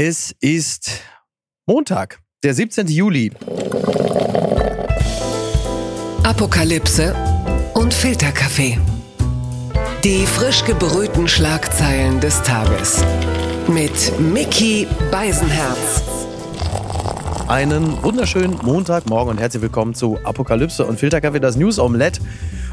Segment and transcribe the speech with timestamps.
[0.00, 1.00] Es ist
[1.66, 2.86] Montag, der 17.
[2.86, 3.32] Juli.
[6.22, 7.16] Apokalypse
[7.74, 8.78] und Filterkaffee.
[10.04, 13.04] Die frisch gebrühten Schlagzeilen des Tages.
[13.66, 16.04] Mit Mickey Beisenherz.
[17.48, 22.20] Einen wunderschönen Montagmorgen und herzlich willkommen zu Apokalypse und Filterkaffee, das News Omelette.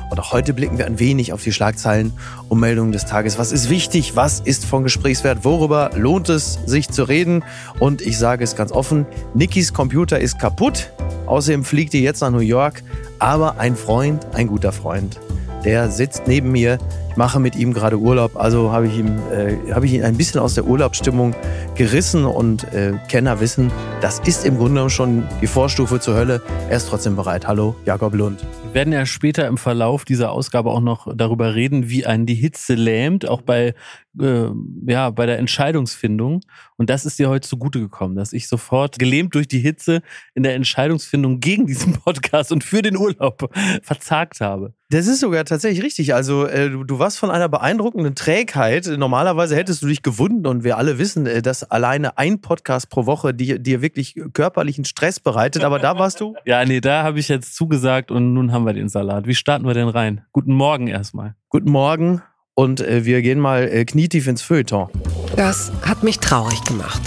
[0.09, 2.13] Und auch heute blicken wir ein wenig auf die Schlagzeilen
[2.49, 3.39] und Meldungen des Tages.
[3.39, 4.15] Was ist wichtig?
[4.15, 5.43] Was ist von Gesprächswert?
[5.43, 7.43] Worüber lohnt es sich zu reden?
[7.79, 10.91] Und ich sage es ganz offen, Nikis Computer ist kaputt.
[11.25, 12.83] Außerdem fliegt ihr jetzt nach New York.
[13.19, 15.19] Aber ein Freund, ein guter Freund,
[15.63, 16.77] der sitzt neben mir.
[17.09, 20.17] Ich mache mit ihm gerade Urlaub, also habe ich, ihm, äh, habe ich ihn ein
[20.17, 21.33] bisschen aus der Urlaubsstimmung
[21.75, 26.41] gerissen und äh, Kenner wissen, das ist im Grunde schon die Vorstufe zur Hölle.
[26.69, 27.47] Er ist trotzdem bereit.
[27.47, 28.45] Hallo, Jakob Lund.
[28.75, 32.35] Wir werden ja später im Verlauf dieser Ausgabe auch noch darüber reden, wie einen die
[32.35, 33.73] Hitze lähmt, auch bei,
[34.19, 34.49] äh,
[34.85, 36.41] ja, bei der Entscheidungsfindung.
[36.75, 40.01] Und das ist dir heute zugute gekommen, dass ich sofort gelähmt durch die Hitze
[40.33, 43.49] in der Entscheidungsfindung gegen diesen Podcast und für den Urlaub
[43.81, 44.73] verzagt habe.
[44.89, 46.13] Das ist sogar tatsächlich richtig.
[46.13, 48.85] Also äh, du, du warst von einer beeindruckenden Trägheit.
[48.85, 53.07] Normalerweise hättest du dich gewunden und wir alle wissen, äh, dass alleine ein Podcast pro
[53.07, 55.63] Woche dir, dir wirklich körperlichen Stress bereitet.
[55.63, 56.35] Aber da warst du.
[56.45, 59.27] Ja, nee, da habe ich jetzt zugesagt und nun haben wir den Salat.
[59.27, 60.25] Wie starten wir denn rein?
[60.31, 61.35] Guten Morgen erstmal.
[61.49, 62.21] Guten Morgen
[62.53, 64.89] und äh, wir gehen mal äh, knietief ins Feuilleton.
[65.35, 67.01] Das hat mich traurig gemacht.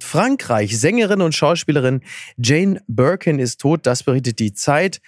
[0.00, 0.78] Frankreich.
[0.78, 2.00] Sängerin und Schauspielerin
[2.36, 5.00] Jane Birkin ist tot, das berichtet die Zeit.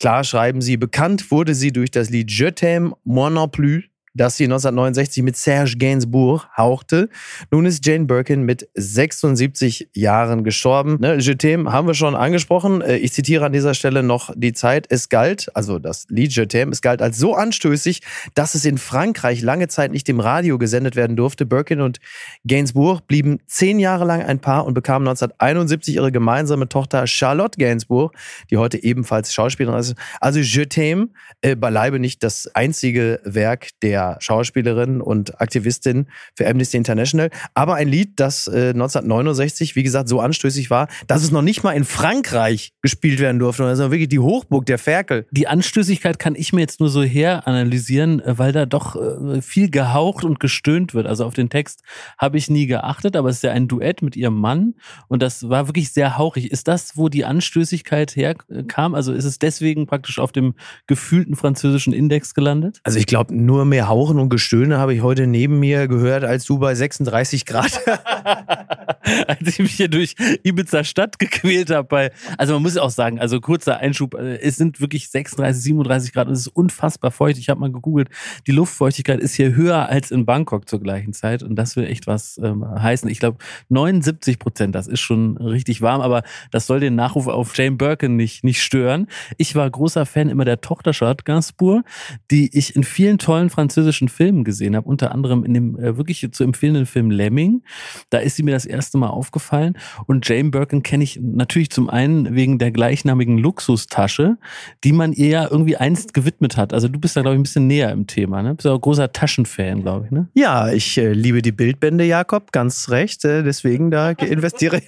[0.00, 4.36] Klar schreiben sie, bekannt wurde sie durch das Lied Je t'aime, moi non plus, das
[4.36, 7.08] sie 1969 mit Serge Gainsbourg hauchte.
[7.50, 10.98] Nun ist Jane Birkin mit 76 Jahren gestorben.
[11.00, 12.80] Ne, Je t'aime haben wir schon angesprochen.
[12.82, 14.86] Äh, Ich zitiere an dieser Stelle noch die Zeit.
[14.88, 18.00] Es galt, also das Lied Je t'aime, es galt als so anstößig,
[18.34, 21.46] dass es in Frankreich lange Zeit nicht im Radio gesendet werden durfte.
[21.46, 21.98] Birkin und
[22.46, 28.12] Gainsbourg blieben zehn Jahre lang ein Paar und bekamen 1971 ihre gemeinsame Tochter Charlotte Gainsbourg,
[28.50, 29.94] die heute ebenfalls Schauspielerin ist.
[30.20, 31.08] Also Je t'aime,
[31.42, 37.88] äh, beileibe nicht das einzige Werk der Schauspielerin und Aktivistin für Amnesty International, aber ein
[37.88, 41.84] Lied, das äh, 1969, wie gesagt, so anstößig war, dass es noch nicht mal in
[41.84, 43.62] Frankreich gespielt werden durfte.
[43.64, 45.26] Das ist wirklich die Hochburg der Ferkel.
[45.30, 49.42] Die Anstößigkeit kann ich mir jetzt nur so her analysieren, äh, weil da doch äh,
[49.42, 51.06] viel gehaucht und gestöhnt wird.
[51.06, 51.82] Also auf den Text
[52.18, 54.74] habe ich nie geachtet, aber es ist ja ein Duett mit ihrem Mann
[55.08, 56.50] und das war wirklich sehr hauchig.
[56.50, 58.94] Ist das, wo die Anstößigkeit herkam?
[58.94, 60.54] Also ist es deswegen praktisch auf dem
[60.86, 62.80] gefühlten französischen Index gelandet?
[62.84, 66.44] Also ich glaube, nur mehr Hauchen und Gestöhne habe ich heute neben mir gehört, als
[66.44, 67.80] du bei 36 Grad.
[69.26, 71.88] als ich mich hier durch Ibiza Stadt gequält habe.
[71.88, 76.12] Bei, also man muss auch sagen, also kurzer Einschub, äh, es sind wirklich 36, 37
[76.12, 77.38] Grad und es ist unfassbar feucht.
[77.38, 78.08] Ich habe mal gegoogelt,
[78.46, 82.06] die Luftfeuchtigkeit ist hier höher als in Bangkok zur gleichen Zeit und das will echt
[82.06, 83.08] was ähm, heißen.
[83.08, 87.56] Ich glaube 79 Prozent, das ist schon richtig warm, aber das soll den Nachruf auf
[87.56, 89.06] Jane Birkin nicht, nicht stören.
[89.36, 91.84] Ich war großer Fan immer der Tochter Charlotte Gainsbourg,
[92.30, 96.26] die ich in vielen tollen französischen Filmen gesehen habe, unter anderem in dem äh, wirklich
[96.32, 97.62] zu empfehlenden Film Lemming.
[98.10, 99.76] Da ist sie mir das erste Mal aufgefallen.
[100.06, 104.36] Und Jane Birkin kenne ich natürlich zum einen wegen der gleichnamigen Luxustasche,
[104.84, 106.72] die man ihr ja irgendwie einst gewidmet hat.
[106.72, 108.42] Also du bist da, glaube ich, ein bisschen näher im Thema.
[108.42, 108.54] Ne?
[108.54, 110.10] Bist ja auch großer Taschenfan, glaube ich.
[110.10, 110.28] Ne?
[110.34, 113.24] Ja, ich äh, liebe die Bildbände, Jakob, ganz recht.
[113.24, 114.84] Äh, deswegen da investiere ich.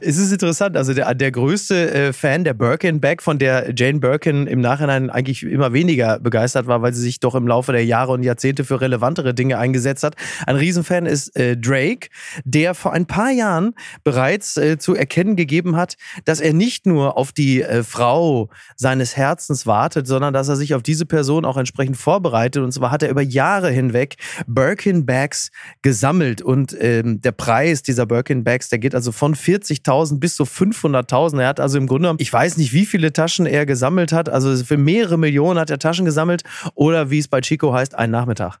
[0.00, 0.76] es ist interessant.
[0.76, 5.42] Also der, der größte äh, Fan der Birkin-Bag, von der Jane Birkin im Nachhinein eigentlich
[5.42, 8.80] immer weniger begeistert war, weil sie sich doch im Laufe der Jahre und Jahrzehnte für
[8.80, 10.16] relevantere Dinge eingesetzt hat.
[10.46, 12.08] Ein Riesenfan ist äh, Drake,
[12.44, 13.74] der vor ein paar Jahren
[14.04, 19.16] bereits äh, zu erkennen gegeben hat, dass er nicht nur auf die äh, Frau seines
[19.16, 22.62] Herzens wartet, sondern dass er sich auf diese Person auch entsprechend vorbereitet.
[22.62, 24.16] Und zwar hat er über Jahre hinweg
[24.46, 25.50] Birkin-Bags
[25.82, 26.42] gesammelt.
[26.42, 31.40] Und ähm, der Preis dieser Birkin-Bags, der geht also von 40.000 bis zu 500.000.
[31.40, 34.28] Er hat also im Grunde ich weiß nicht, wie viele Taschen er gesammelt hat.
[34.28, 36.42] Also für mehrere Millionen hat er Taschen gesammelt.
[36.74, 38.60] Oder wie es bei Chico heißt, ein Nachmittag.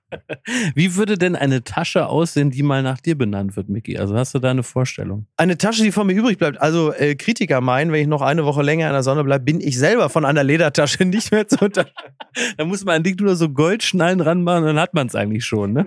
[0.74, 3.98] Wie würde denn eine Tasche aussehen, die mal nach dir benannt wird, Micky?
[3.98, 5.26] Also hast du da eine Vorstellung?
[5.36, 6.60] Eine Tasche, die von mir übrig bleibt.
[6.60, 9.60] Also äh, Kritiker meinen, wenn ich noch eine Woche länger in der Sonne bleibe, bin
[9.60, 11.86] ich selber von einer Ledertasche nicht mehr zu unter.
[12.56, 15.72] da muss man an dich nur so Goldschnallen ranmachen, dann hat man es eigentlich schon.
[15.72, 15.86] Ne?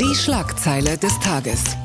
[0.00, 1.76] Die Schlagzeile des Tages.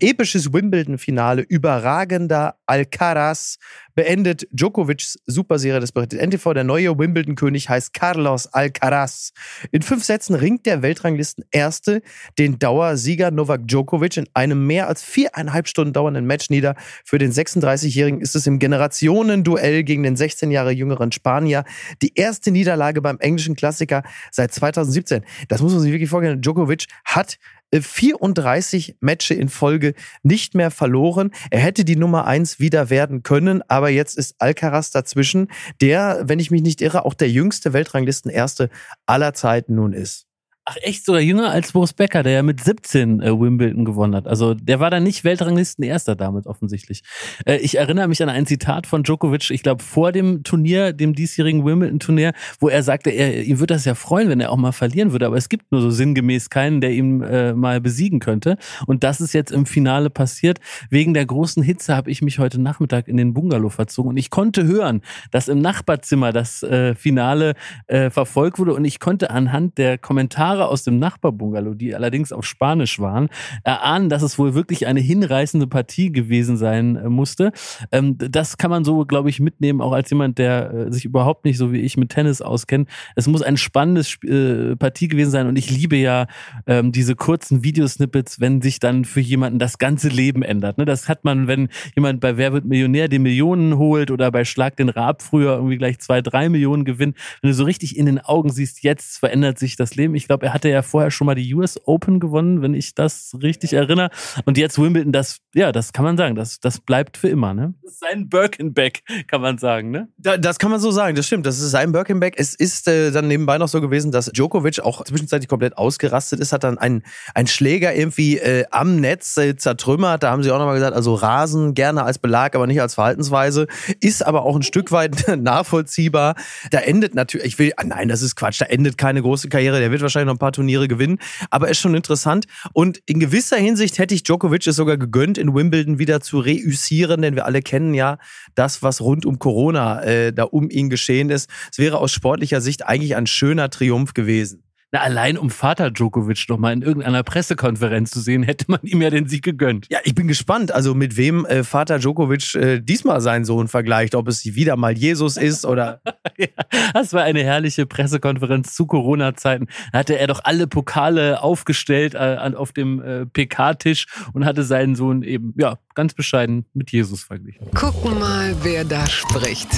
[0.00, 3.56] Episches Wimbledon-Finale, überragender Alcaraz
[3.94, 5.80] beendet Djokovics Superserie.
[5.80, 6.52] Das berichtet NTV.
[6.52, 9.32] Der neue Wimbledon-König heißt Carlos Alcaraz.
[9.72, 12.02] In fünf Sätzen ringt der Weltranglisten-Erste
[12.38, 16.76] den Dauersieger Novak Djokovic in einem mehr als viereinhalb Stunden dauernden Match nieder.
[17.04, 21.64] Für den 36-Jährigen ist es im Generationenduell gegen den 16 Jahre jüngeren Spanier
[22.02, 25.24] die erste Niederlage beim englischen Klassiker seit 2017.
[25.48, 26.42] Das muss man sich wirklich vorstellen.
[26.42, 27.38] Djokovic hat
[27.82, 31.30] 34 Matches in Folge nicht mehr verloren.
[31.50, 35.48] Er hätte die Nummer 1 wieder werden können, aber jetzt ist Alcaraz dazwischen,
[35.80, 38.70] der, wenn ich mich nicht irre, auch der jüngste Weltranglistenerste
[39.06, 40.26] aller Zeiten nun ist.
[40.68, 44.26] Ach echt, sogar jünger als Boris Becker, der ja mit 17 äh, Wimbledon gewonnen hat.
[44.26, 47.04] Also der war dann nicht Weltranglisten-Erster damit offensichtlich.
[47.44, 51.14] Äh, ich erinnere mich an ein Zitat von Djokovic, ich glaube vor dem Turnier, dem
[51.14, 54.72] diesjährigen Wimbledon-Turnier, wo er sagte, er, ihm würde das ja freuen, wenn er auch mal
[54.72, 58.58] verlieren würde, aber es gibt nur so sinngemäß keinen, der ihn äh, mal besiegen könnte.
[58.88, 60.58] Und das ist jetzt im Finale passiert.
[60.90, 64.30] Wegen der großen Hitze habe ich mich heute Nachmittag in den Bungalow verzogen und ich
[64.30, 67.54] konnte hören, dass im Nachbarzimmer das äh, Finale
[67.86, 72.32] äh, verfolgt wurde und ich konnte anhand der Kommentare Kommentare aus dem Nachbarbungalow, die allerdings
[72.32, 73.28] auf Spanisch waren,
[73.64, 77.52] erahnen, dass es wohl wirklich eine hinreißende Partie gewesen sein äh, musste.
[77.92, 81.44] Ähm, das kann man so, glaube ich, mitnehmen, auch als jemand, der äh, sich überhaupt
[81.44, 82.88] nicht so wie ich mit Tennis auskennt.
[83.14, 86.26] Es muss ein spannendes äh, Partie gewesen sein und ich liebe ja
[86.66, 90.78] ähm, diese kurzen Videosnippets, wenn sich dann für jemanden das ganze Leben ändert.
[90.78, 90.84] Ne?
[90.84, 94.76] Das hat man, wenn jemand bei Wer wird Millionär die Millionen holt oder bei Schlag
[94.76, 97.16] den Raab früher irgendwie gleich zwei, drei Millionen gewinnt.
[97.40, 100.14] Wenn du so richtig in den Augen siehst, jetzt verändert sich das Leben.
[100.14, 103.36] Ich glaube, er hatte ja vorher schon mal die US Open gewonnen, wenn ich das
[103.42, 104.10] richtig erinnere.
[104.44, 107.74] Und jetzt Wimbledon, das, ja, das kann man sagen, das, das bleibt für immer, ne?
[107.82, 110.08] Das ist sein Birkenbeck, kann man sagen, ne?
[110.18, 111.46] Da, das kann man so sagen, das stimmt.
[111.46, 112.34] Das ist sein Birkenbeck.
[112.36, 116.52] Es ist äh, dann nebenbei noch so gewesen, dass Djokovic auch zwischenzeitlich komplett ausgerastet ist,
[116.52, 117.02] hat dann einen,
[117.34, 120.22] einen Schläger irgendwie äh, am Netz äh, zertrümmert.
[120.22, 123.66] Da haben sie auch nochmal gesagt, also Rasen gerne als Belag, aber nicht als Verhaltensweise.
[123.98, 126.36] Ist aber auch ein Stück weit nachvollziehbar.
[126.70, 129.80] Da endet natürlich, ich will, ah nein, das ist Quatsch, da endet keine große Karriere.
[129.80, 131.18] Der wird wahrscheinlich noch ein paar Turniere gewinnen.
[131.50, 132.46] Aber ist schon interessant.
[132.72, 137.22] Und in gewisser Hinsicht hätte ich Djokovic es sogar gegönnt, in Wimbledon wieder zu reüssieren,
[137.22, 138.18] denn wir alle kennen ja
[138.54, 141.50] das, was rund um Corona äh, da um ihn geschehen ist.
[141.70, 144.65] Es wäre aus sportlicher Sicht eigentlich ein schöner Triumph gewesen.
[144.92, 149.02] Na, allein um Vater Djokovic noch mal in irgendeiner Pressekonferenz zu sehen, hätte man ihm
[149.02, 149.88] ja den Sieg gegönnt.
[149.90, 154.14] Ja, ich bin gespannt, also mit wem äh, Vater Djokovic äh, diesmal seinen Sohn vergleicht,
[154.14, 156.00] ob es wieder mal Jesus ist oder.
[156.38, 156.46] ja,
[156.94, 159.66] das war eine herrliche Pressekonferenz zu Corona-Zeiten.
[159.92, 164.94] Da hatte er doch alle Pokale aufgestellt äh, auf dem äh, PK-Tisch und hatte seinen
[164.94, 167.70] Sohn eben, ja, ganz bescheiden mit Jesus verglichen.
[167.72, 169.68] Gucken mal, wer da spricht.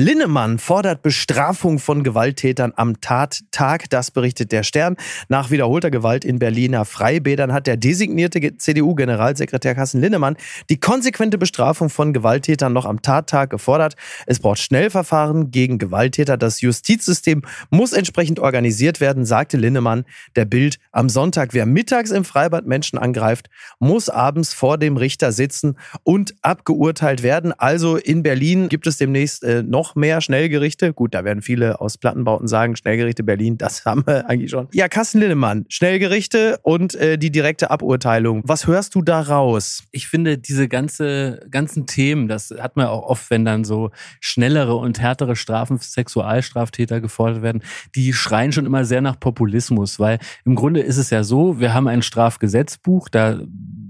[0.00, 3.90] Linnemann fordert Bestrafung von Gewalttätern am Tattag.
[3.90, 4.94] Das berichtet der Stern.
[5.28, 10.36] Nach wiederholter Gewalt in Berliner Freibädern hat der designierte CDU-Generalsekretär Carsten Linnemann
[10.70, 13.96] die konsequente Bestrafung von Gewalttätern noch am Tattag gefordert.
[14.26, 16.36] Es braucht Schnellverfahren gegen Gewalttäter.
[16.36, 20.04] Das Justizsystem muss entsprechend organisiert werden, sagte Linnemann
[20.36, 21.54] der Bild am Sonntag.
[21.54, 23.50] Wer mittags im Freibad Menschen angreift,
[23.80, 27.52] muss abends vor dem Richter sitzen und abgeurteilt werden.
[27.52, 30.92] Also in Berlin gibt es demnächst äh, noch noch mehr Schnellgerichte.
[30.92, 34.68] Gut, da werden viele aus Plattenbauten sagen, Schnellgerichte Berlin, das haben wir eigentlich schon.
[34.72, 38.42] Ja, Kassen Linnemann, Schnellgerichte und äh, die direkte Aburteilung.
[38.44, 39.84] Was hörst du da raus?
[39.92, 43.90] Ich finde, diese ganze, ganzen Themen, das hat man auch oft, wenn dann so
[44.20, 47.62] schnellere und härtere Strafen für Sexualstraftäter gefordert werden,
[47.94, 51.74] die schreien schon immer sehr nach Populismus, weil im Grunde ist es ja so, wir
[51.74, 53.40] haben ein Strafgesetzbuch, da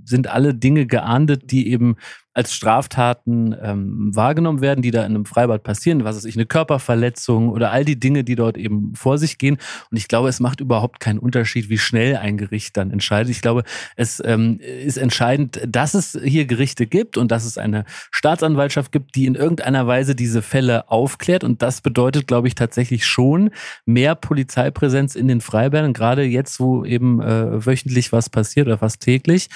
[0.05, 1.97] sind alle Dinge geahndet, die eben
[2.39, 6.47] als Straftaten ähm, wahrgenommen werden, die da in einem Freibad passieren, was ist ich, eine
[6.47, 9.59] Körperverletzung oder all die Dinge, die dort eben vor sich gehen.
[9.91, 13.33] Und ich glaube, es macht überhaupt keinen Unterschied, wie schnell ein Gericht dann entscheidet.
[13.33, 13.65] Ich glaube,
[13.97, 19.17] es ähm, ist entscheidend, dass es hier Gerichte gibt und dass es eine Staatsanwaltschaft gibt,
[19.17, 21.43] die in irgendeiner Weise diese Fälle aufklärt.
[21.43, 23.51] Und das bedeutet, glaube ich, tatsächlich schon
[23.85, 29.01] mehr Polizeipräsenz in den Freibädern, gerade jetzt, wo eben äh, wöchentlich was passiert oder fast
[29.01, 29.49] täglich.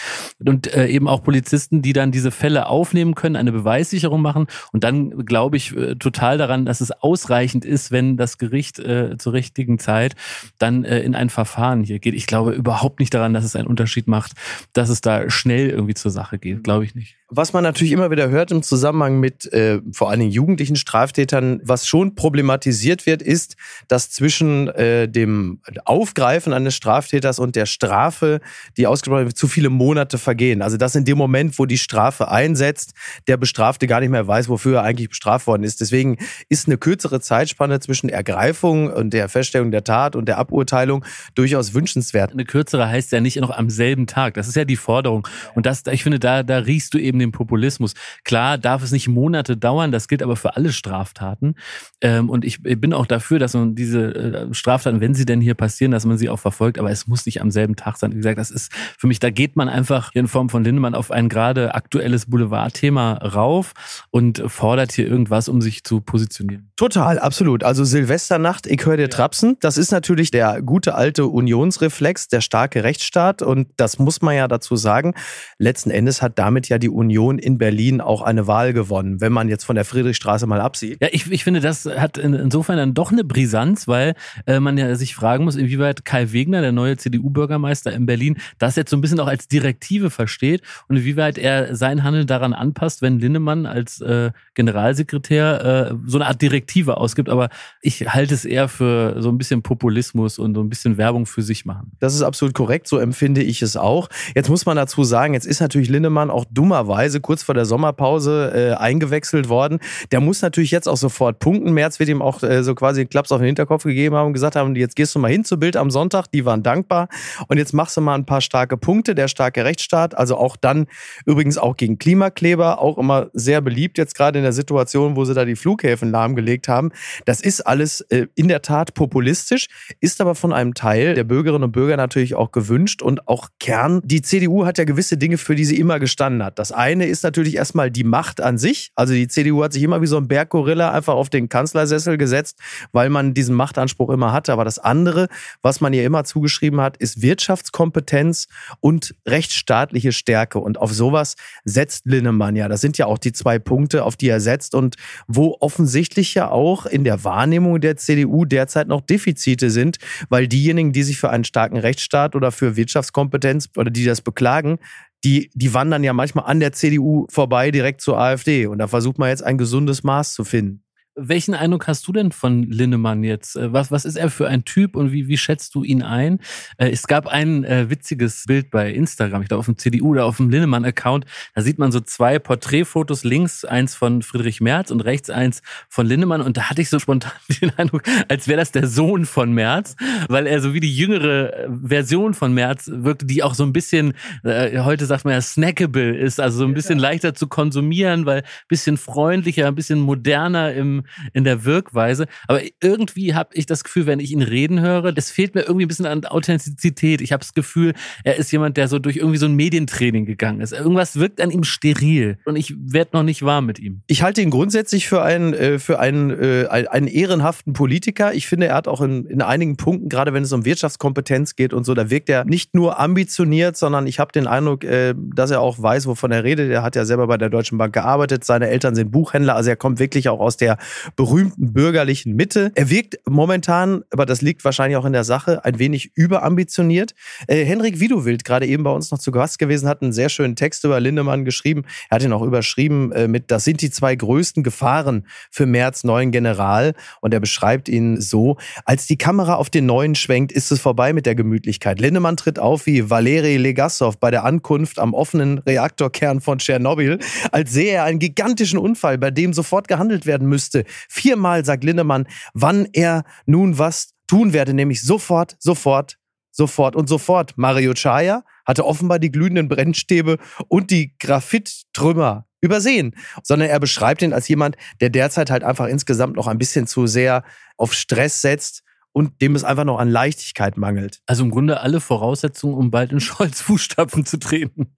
[0.45, 4.47] Und äh, eben auch Polizisten, die dann diese Fälle aufnehmen können, eine Beweissicherung machen.
[4.73, 9.17] Und dann glaube ich äh, total daran, dass es ausreichend ist, wenn das Gericht äh,
[9.19, 10.17] zur richtigen Zeit
[10.59, 12.15] dann äh, in ein Verfahren hier geht.
[12.15, 14.33] Ich glaube überhaupt nicht daran, dass es einen Unterschied macht,
[14.73, 16.65] dass es da schnell irgendwie zur Sache geht.
[16.65, 17.17] Glaube ich nicht.
[17.35, 21.63] Was man natürlich immer wieder hört im Zusammenhang mit äh, vor allen Dingen jugendlichen Straftätern,
[21.65, 23.57] was schon problematisiert wird, ist,
[23.89, 28.43] dass zwischen äh, dem Aufgreifen eines Straftäters und der Strafe,
[28.77, 30.61] die ausgesprochen wird, zu viele Monate vergehen.
[30.61, 32.93] Also dass in dem Moment, wo die Strafe einsetzt,
[33.27, 35.81] der Bestrafte gar nicht mehr weiß, wofür er eigentlich bestraft worden ist.
[35.81, 36.19] Deswegen
[36.51, 41.03] ist eine kürzere Zeitspanne zwischen Ergreifung und der Feststellung der Tat und der Aburteilung
[41.35, 42.33] durchaus wünschenswert.
[42.33, 44.35] Eine kürzere heißt ja nicht noch am selben Tag.
[44.35, 45.27] Das ist ja die Forderung.
[45.55, 47.95] Und das, ich finde, da, da riechst du eben den Populismus.
[48.25, 51.55] Klar darf es nicht Monate dauern, das gilt aber für alle Straftaten.
[52.01, 55.55] Ähm, und ich bin auch dafür, dass man diese äh, Straftaten, wenn sie denn hier
[55.55, 58.13] passieren, dass man sie auch verfolgt, aber es muss nicht am selben Tag sein.
[58.13, 61.11] Wie gesagt, das ist für mich, da geht man einfach in Form von Lindemann auf
[61.11, 63.73] ein gerade aktuelles Boulevard Privatthema rauf
[64.11, 66.71] und fordert hier irgendwas, um sich zu positionieren.
[66.77, 67.65] Total, absolut.
[67.65, 69.57] Also Silvesternacht, ich höre dir trapsen.
[69.61, 73.43] Das ist natürlich der gute alte Unionsreflex, der starke Rechtsstaat.
[73.43, 75.15] Und das muss man ja dazu sagen.
[75.59, 79.49] Letzten Endes hat damit ja die Union in Berlin auch eine Wahl gewonnen, wenn man
[79.49, 80.99] jetzt von der Friedrichstraße mal absieht.
[81.01, 84.15] Ja, ich, ich finde, das hat insofern dann doch eine Brisanz, weil
[84.47, 88.77] äh, man ja sich fragen muss, inwieweit Kai Wegner, der neue CDU-Bürgermeister in Berlin, das
[88.77, 93.03] jetzt so ein bisschen auch als Direktive versteht und inwieweit er sein Handeln daran anpasst,
[93.03, 97.29] wenn Linnemann als äh, Generalsekretär äh, so eine Art Direktive ausgibt.
[97.29, 97.49] Aber
[97.81, 101.43] ich halte es eher für so ein bisschen Populismus und so ein bisschen Werbung für
[101.43, 101.93] sich machen.
[102.01, 104.09] Das ist absolut korrekt, so empfinde ich es auch.
[104.35, 108.53] Jetzt muss man dazu sagen, jetzt ist natürlich Linnemann auch dummerweise kurz vor der Sommerpause
[108.55, 109.79] äh, eingewechselt worden.
[110.11, 111.73] Der muss natürlich jetzt auch sofort punkten.
[111.73, 114.33] März wird ihm auch äh, so quasi einen Klaps auf den Hinterkopf gegeben haben und
[114.33, 116.27] gesagt haben, jetzt gehst du mal hin zu Bild am Sonntag.
[116.33, 117.09] Die waren dankbar.
[117.49, 119.15] Und jetzt machst du mal ein paar starke Punkte.
[119.15, 120.87] Der starke Rechtsstaat, also auch dann
[121.27, 125.35] übrigens auch gegen Klimakleber, auch immer sehr beliebt jetzt gerade in der Situation, wo sie
[125.35, 126.91] da die Flughäfen lahmgelegt haben.
[127.25, 129.69] Das ist alles äh, in der Tat populistisch,
[130.01, 134.01] ist aber von einem Teil der Bürgerinnen und Bürger natürlich auch gewünscht und auch Kern.
[134.05, 136.59] Die CDU hat ja gewisse Dinge, für die sie immer gestanden hat.
[136.59, 138.91] Das eine ist natürlich erstmal die Macht an sich.
[138.95, 142.59] Also die CDU hat sich immer wie so ein Berggorilla einfach auf den Kanzlersessel gesetzt,
[142.93, 144.53] weil man diesen Machtanspruch immer hatte.
[144.53, 145.29] Aber das andere,
[145.63, 148.49] was man ihr immer zugeschrieben hat, ist Wirtschaftskompetenz
[148.81, 150.59] und rechtsstaatliche Stärke.
[150.59, 152.69] Und auf sowas setzt Linnemann ja.
[152.69, 154.97] Das sind ja auch die zwei Punkte, auf die er setzt und
[155.27, 160.93] wo offensichtlich ja auch in der Wahrnehmung der CDU derzeit noch Defizite sind, weil diejenigen,
[160.93, 164.79] die sich für einen starken Rechtsstaat oder für Wirtschaftskompetenz oder die das beklagen,
[165.25, 168.67] die, die wandern ja manchmal an der CDU vorbei direkt zur AfD.
[168.67, 170.83] Und da versucht man jetzt ein gesundes Maß zu finden.
[171.15, 173.57] Welchen Eindruck hast du denn von Linnemann jetzt?
[173.57, 176.41] Äh, was, was ist er für ein Typ und wie, wie schätzt du ihn ein?
[176.79, 180.25] Äh, es gab ein äh, witziges Bild bei Instagram, ich glaube auf dem CDU oder
[180.25, 181.27] auf dem Linnemann-Account.
[181.55, 186.07] Da sieht man so zwei Porträtfotos, links eins von Friedrich Merz und rechts eins von
[186.07, 186.41] Linnemann.
[186.41, 189.97] Und da hatte ich so spontan den Eindruck, als wäre das der Sohn von Merz,
[190.29, 193.75] weil er so wie die jüngere äh, Version von Merz wirkte, die auch so ein
[193.75, 194.15] bisschen,
[194.45, 198.39] äh, heute sagt man ja, snackable ist, also so ein bisschen leichter zu konsumieren, weil
[198.39, 201.02] ein bisschen freundlicher, ein bisschen moderner im
[201.33, 202.27] in der Wirkweise.
[202.49, 205.85] Aber irgendwie habe ich das Gefühl, wenn ich ihn reden höre, das fehlt mir irgendwie
[205.85, 207.21] ein bisschen an Authentizität.
[207.21, 207.95] Ich habe das Gefühl,
[208.25, 210.73] er ist jemand, der so durch irgendwie so ein Medientraining gegangen ist.
[210.73, 214.03] Irgendwas wirkt an ihm steril und ich werde noch nicht warm mit ihm.
[214.07, 218.35] Ich halte ihn grundsätzlich für einen, äh, für einen, äh, einen ehrenhaften Politiker.
[218.35, 221.73] Ich finde, er hat auch in, in einigen Punkten, gerade wenn es um Wirtschaftskompetenz geht
[221.73, 225.51] und so, da wirkt er nicht nur ambitioniert, sondern ich habe den Eindruck, äh, dass
[225.51, 226.71] er auch weiß, wovon er redet.
[226.71, 228.45] Er hat ja selber bei der Deutschen Bank gearbeitet.
[228.45, 230.79] Seine Eltern sind Buchhändler, also er kommt wirklich auch aus der
[231.17, 232.73] berühmten bürgerlichen Mitte.
[232.75, 237.15] Er wirkt momentan, aber das liegt wahrscheinlich auch in der Sache, ein wenig überambitioniert.
[237.47, 240.57] Äh, Henrik Widowild, gerade eben bei uns noch zu Gast gewesen, hat einen sehr schönen
[240.57, 241.85] Text über Lindemann geschrieben.
[242.11, 246.05] Er hat ihn auch überschrieben äh, mit, das sind die zwei größten Gefahren für Merz
[246.05, 246.95] neuen General.
[247.21, 251.13] Und er beschreibt ihn so, als die Kamera auf den neuen schwenkt, ist es vorbei
[251.13, 252.01] mit der Gemütlichkeit.
[252.01, 257.19] Lindemann tritt auf wie Valeri Legasov bei der Ankunft am offenen Reaktorkern von Tschernobyl,
[257.51, 260.82] als sähe er einen gigantischen Unfall, bei dem sofort gehandelt werden müsste.
[261.09, 266.19] Viermal sagt Lindemann, wann er nun was tun werde, nämlich sofort, sofort,
[266.51, 267.55] sofort und sofort.
[267.57, 274.33] Mario Chaya hatte offenbar die glühenden Brennstäbe und die Graphittrümmer übersehen, sondern er beschreibt ihn
[274.33, 277.45] als jemand, der derzeit halt einfach insgesamt noch ein bisschen zu sehr
[277.77, 281.21] auf Stress setzt und dem es einfach noch an Leichtigkeit mangelt.
[281.27, 284.95] Also im Grunde alle Voraussetzungen, um bald in Scholz Fußstapfen zu treten.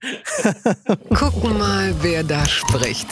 [1.13, 3.07] Gucken mal, wer da spricht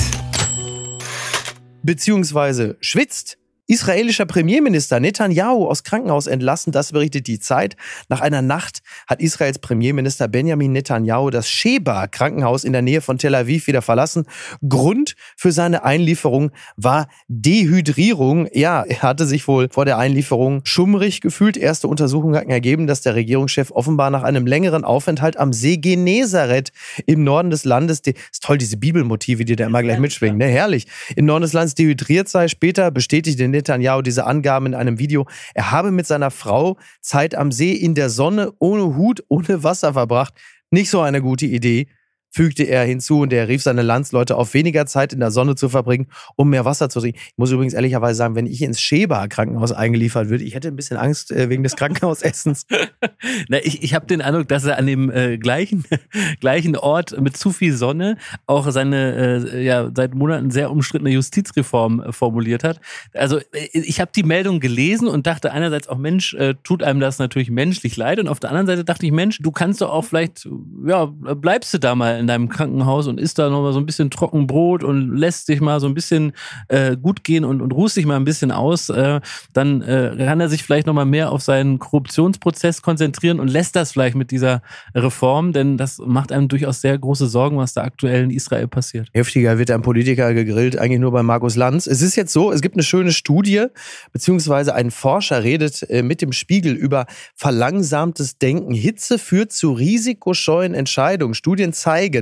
[1.84, 3.38] beziehungsweise schwitzt
[3.74, 7.76] Israelischer Premierminister Netanyahu aus Krankenhaus entlassen, das berichtet die Zeit.
[8.08, 13.18] Nach einer Nacht hat Israels Premierminister Benjamin Netanyahu das Sheba Krankenhaus in der Nähe von
[13.18, 14.26] Tel Aviv wieder verlassen.
[14.70, 18.48] Grund für seine Einlieferung war Dehydrierung.
[18.54, 21.58] Ja, er hatte sich wohl vor der Einlieferung schummrig gefühlt.
[21.58, 26.72] Erste Untersuchungen hatten ergeben, dass der Regierungschef offenbar nach einem längeren Aufenthalt am See Genezareth
[27.08, 30.46] im Norden des Landes, ist toll, diese Bibelmotive, die da immer gleich mitschwingen, ne?
[30.46, 32.48] herrlich, im Norden des Landes dehydriert sei.
[32.48, 35.26] Später bestätigte Netanyahu diese Angaben in einem Video.
[35.54, 39.94] Er habe mit seiner Frau Zeit am See in der Sonne ohne Hut, ohne Wasser
[39.94, 40.34] verbracht.
[40.70, 41.88] Nicht so eine gute Idee
[42.34, 45.70] fügte er hinzu und er rief seine Landsleute auf, weniger Zeit in der Sonne zu
[45.70, 47.20] verbringen, um mehr Wasser zu trinken.
[47.20, 50.98] Ich muss übrigens ehrlicherweise sagen, wenn ich ins Sheba-Krankenhaus eingeliefert würde, ich hätte ein bisschen
[50.98, 52.66] Angst äh, wegen des Krankenhausessens.
[53.50, 55.86] Na, ich ich habe den Eindruck, dass er an dem äh, gleichen,
[56.40, 62.02] gleichen Ort mit zu viel Sonne auch seine äh, ja, seit Monaten sehr umstrittene Justizreform
[62.02, 62.80] äh, formuliert hat.
[63.14, 67.00] Also äh, ich habe die Meldung gelesen und dachte einerseits auch, Mensch, äh, tut einem
[67.00, 69.92] das natürlich menschlich leid und auf der anderen Seite dachte ich, Mensch, du kannst doch
[69.92, 70.50] auch vielleicht,
[70.86, 73.86] ja, bleibst du da mal in deinem Krankenhaus und isst da noch mal so ein
[73.86, 76.32] bisschen Trockenbrot und lässt sich mal so ein bisschen
[76.70, 79.20] äh, gut gehen und, und ruhst sich mal ein bisschen aus, äh,
[79.52, 83.76] dann äh, kann er sich vielleicht noch mal mehr auf seinen Korruptionsprozess konzentrieren und lässt
[83.76, 84.62] das vielleicht mit dieser
[84.96, 89.10] Reform, denn das macht einem durchaus sehr große Sorgen, was da aktuell in Israel passiert.
[89.14, 91.88] Heftiger wird ein Politiker gegrillt, eigentlich nur bei Markus Lanz.
[91.88, 93.66] Es ist jetzt so, es gibt eine schöne Studie,
[94.14, 98.74] beziehungsweise ein Forscher redet äh, mit dem Spiegel über verlangsamtes Denken.
[98.74, 101.34] Hitze führt zu risikoscheuen Entscheidungen.
[101.34, 102.13] Studien zeigen,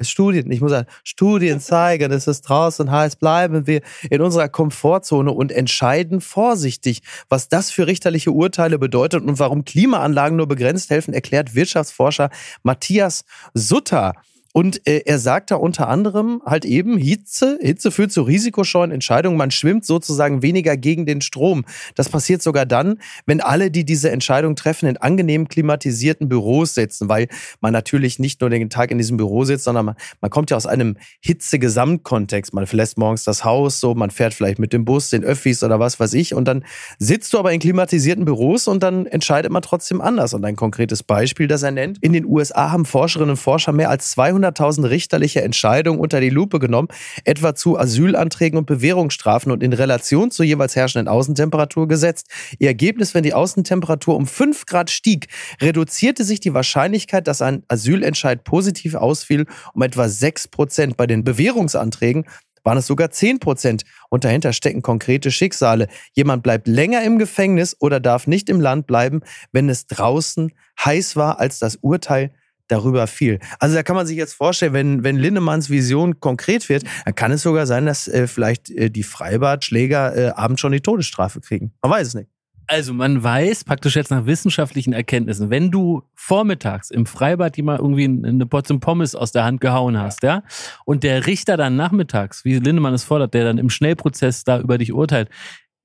[0.00, 5.30] Studien, ich muss sagen, Studien zeigen, es ist draußen heiß, bleiben wir in unserer Komfortzone
[5.30, 7.02] und entscheiden vorsichtig.
[7.28, 12.30] Was das für richterliche Urteile bedeutet und warum Klimaanlagen nur begrenzt helfen, erklärt Wirtschaftsforscher
[12.62, 13.24] Matthias
[13.54, 14.14] Sutter.
[14.56, 19.36] Und äh, er sagt da unter anderem halt eben, Hitze, Hitze führt zu risikoscheuen Entscheidungen.
[19.36, 21.66] Man schwimmt sozusagen weniger gegen den Strom.
[21.94, 27.10] Das passiert sogar dann, wenn alle, die diese Entscheidung treffen, in angenehm klimatisierten Büros sitzen,
[27.10, 27.28] weil
[27.60, 30.56] man natürlich nicht nur den Tag in diesem Büro sitzt, sondern man, man kommt ja
[30.56, 32.54] aus einem Hitze-Gesamtkontext.
[32.54, 35.80] Man verlässt morgens das Haus, so, man fährt vielleicht mit dem Bus, den Öffis oder
[35.80, 36.32] was weiß ich.
[36.32, 36.64] Und dann
[36.98, 40.32] sitzt du aber in klimatisierten Büros und dann entscheidet man trotzdem anders.
[40.32, 41.98] Und ein konkretes Beispiel, das er nennt.
[42.02, 46.30] In den USA haben Forscherinnen und Forscher mehr als 200 100.000 richterliche Entscheidungen unter die
[46.30, 46.88] Lupe genommen,
[47.24, 52.28] etwa zu Asylanträgen und Bewährungsstrafen und in Relation zur jeweils herrschenden Außentemperatur gesetzt.
[52.58, 55.28] Ihr Ergebnis, wenn die Außentemperatur um 5 Grad stieg,
[55.60, 60.96] reduzierte sich die Wahrscheinlichkeit, dass ein Asylentscheid positiv ausfiel, um etwa 6 Prozent.
[60.96, 62.24] Bei den Bewährungsanträgen
[62.66, 63.84] waren es sogar 10 Prozent.
[64.10, 65.86] Und dahinter stecken konkrete Schicksale.
[66.14, 69.20] Jemand bleibt länger im Gefängnis oder darf nicht im Land bleiben,
[69.52, 70.52] wenn es draußen
[70.84, 72.32] heiß war, als das Urteil
[72.68, 73.38] darüber viel.
[73.58, 77.32] Also da kann man sich jetzt vorstellen, wenn, wenn Lindemanns Vision konkret wird, dann kann
[77.32, 81.72] es sogar sein, dass äh, vielleicht äh, die Freibadschläger äh, abends schon die Todesstrafe kriegen.
[81.82, 82.28] Man weiß es nicht.
[82.68, 88.04] Also man weiß praktisch jetzt nach wissenschaftlichen Erkenntnissen, wenn du vormittags im Freibad jemand irgendwie
[88.04, 90.42] eine Portion Pommes aus der Hand gehauen hast, ja,
[90.84, 94.78] und der Richter dann nachmittags, wie Lindemann es fordert, der dann im Schnellprozess da über
[94.78, 95.28] dich urteilt,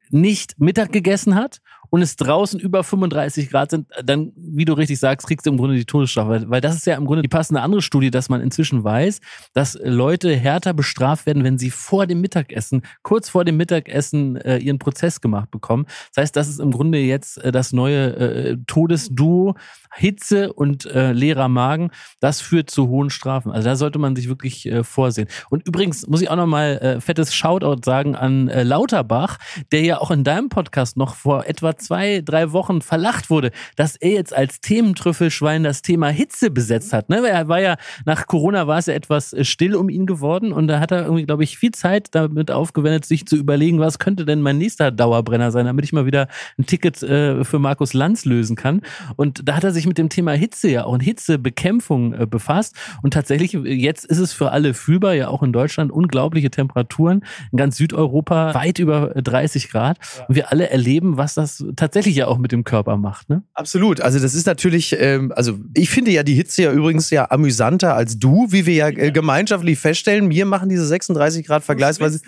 [0.10, 1.62] nicht Mittag gegessen hat
[1.92, 5.58] und es draußen über 35 Grad sind, dann, wie du richtig sagst, kriegst du im
[5.58, 6.46] Grunde die Todesstrafe.
[6.48, 9.20] Weil das ist ja im Grunde die passende andere Studie, dass man inzwischen weiß,
[9.54, 14.58] dass Leute härter bestraft werden, wenn sie vor dem Mittagessen, kurz vor dem Mittagessen äh,
[14.58, 15.86] ihren Prozess gemacht bekommen.
[16.16, 19.56] Das heißt, das ist im Grunde jetzt äh, das neue äh, Todesduo
[19.94, 21.92] Hitze und äh, leerer Magen.
[22.22, 23.52] Das führt zu hohen Strafen.
[23.52, 25.28] Also da sollte man sich wirklich äh, vorsehen.
[25.50, 29.38] Und übrigens muss ich auch nochmal äh, fettes Shoutout sagen an äh, Lauterbach,
[29.72, 33.96] der ja auch in deinem Podcast noch vor etwa zwei, drei Wochen verlacht wurde, dass
[33.96, 37.10] er jetzt als Thementrüffelschwein das Thema Hitze besetzt hat.
[37.10, 37.28] Ne?
[37.28, 40.68] Er war ja, nach Corona war es ja etwas äh, still um ihn geworden und
[40.68, 44.24] da hat er irgendwie, glaube ich, viel Zeit damit aufgewendet, sich zu überlegen, was könnte
[44.26, 48.24] denn mein nächster Dauerbrenner sein, damit ich mal wieder ein Ticket äh, für Markus Lanz
[48.24, 48.82] lösen kann.
[49.18, 52.76] Und da hat er sich mit dem Thema Hitze ja auch und Hitzebekämpfung äh, befasst.
[53.02, 57.58] Und tatsächlich, jetzt ist es für alle fühlbar, ja auch in Deutschland, unglaubliche Temperaturen, in
[57.58, 59.98] ganz Südeuropa weit über 30 Grad.
[60.28, 63.30] Und wir alle erleben, was das tatsächlich ja auch mit dem Körper macht.
[63.30, 63.44] Ne?
[63.54, 64.02] Absolut.
[64.02, 67.96] Also das ist natürlich, ähm, also ich finde ja die Hitze ja übrigens ja amüsanter
[67.96, 70.28] als du, wie wir ja äh, gemeinschaftlich feststellen.
[70.28, 72.22] Mir machen diese 36 Grad vergleichsweise.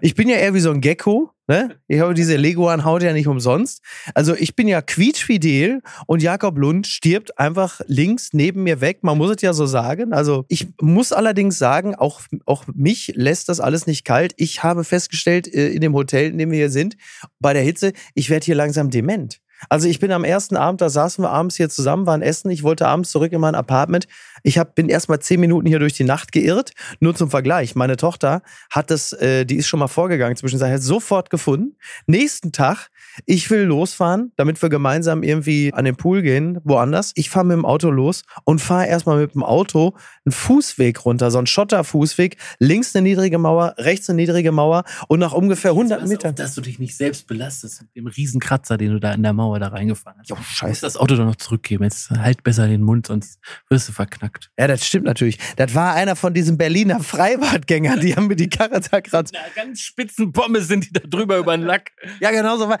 [0.00, 1.30] Ich bin ja eher wie so ein Gecko.
[1.48, 1.76] Ne?
[1.86, 3.80] Ich habe diese Leguan-Haut ja nicht umsonst.
[4.14, 8.98] Also ich bin ja quietschfidel und Jakob Lund stirbt einfach links neben mir weg.
[9.02, 10.12] Man muss es ja so sagen.
[10.12, 14.34] Also ich muss allerdings sagen, auch, auch mich lässt das alles nicht kalt.
[14.36, 16.96] Ich habe festgestellt äh, in dem Hotel, in dem wir hier sind,
[17.38, 19.40] bei der Hitze, ich werde hier langsam dement.
[19.68, 22.50] Also ich bin am ersten Abend, da saßen wir abends hier zusammen, waren essen.
[22.50, 24.06] Ich wollte abends zurück in mein Apartment.
[24.42, 26.72] Ich hab, bin erst mal zehn Minuten hier durch die Nacht geirrt.
[27.00, 27.74] Nur zum Vergleich.
[27.74, 31.76] Meine Tochter hat das, äh, die ist schon mal vorgegangen zwischenzeitlich, hat sofort gefunden.
[32.06, 32.88] Nächsten Tag,
[33.24, 37.12] ich will losfahren, damit wir gemeinsam irgendwie an den Pool gehen, woanders.
[37.14, 41.30] Ich fahre mit dem Auto los und fahre erstmal mit dem Auto einen Fußweg runter,
[41.30, 42.36] so einen Schotterfußweg.
[42.58, 46.34] Links eine niedrige Mauer, rechts eine niedrige Mauer und nach ungefähr 100 Metern.
[46.34, 49.58] dass du dich nicht selbst belastest mit dem Riesenkratzer, den du da in der Mauer
[49.58, 50.28] da reingefahren hast.
[50.28, 50.80] Jo, scheiße.
[50.80, 51.84] Du das Auto doch noch zurückgeben.
[51.84, 54.50] Jetzt halt besser den Mund, sonst wirst du verknackt.
[54.58, 55.38] Ja, das stimmt natürlich.
[55.56, 59.30] Das war einer von diesen Berliner Freibadgängern, die haben mir die Karre da gerade.
[59.54, 61.92] ganz spitzen Pommes sind die da drüber über den Lack.
[62.20, 62.78] Ja, genau so war.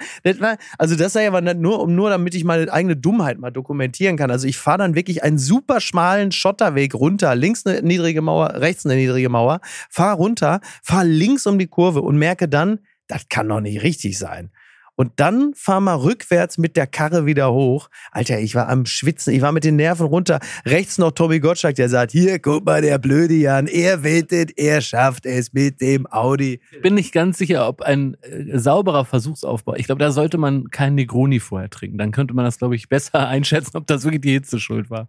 [0.78, 4.16] Also das sei ja aber nur, um nur damit ich meine eigene Dummheit mal dokumentieren
[4.16, 4.30] kann.
[4.30, 8.84] Also ich fahre dann wirklich einen super schmalen Schotterweg runter, links eine niedrige Mauer, rechts
[8.84, 9.60] eine niedrige Mauer,
[9.90, 14.18] fahr runter, fahr links um die Kurve und merke dann, das kann doch nicht richtig
[14.18, 14.50] sein
[14.96, 17.88] und dann fahr mal rückwärts mit der Karre wieder hoch.
[18.10, 20.40] Alter, ich war am Schwitzen, ich war mit den Nerven runter.
[20.64, 24.80] Rechts noch Tommy Gottschalk, der sagt, hier, guck mal, der blöde Jan, er wettet, er
[24.80, 26.60] schafft es mit dem Audi.
[26.82, 30.94] Bin nicht ganz sicher, ob ein äh, sauberer Versuchsaufbau, ich glaube, da sollte man keinen
[30.96, 31.98] Negroni vorher trinken.
[31.98, 35.08] Dann könnte man das, glaube ich, besser einschätzen, ob das wirklich die Hitze schuld war.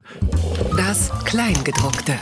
[0.76, 2.14] Das Kleingedruckte.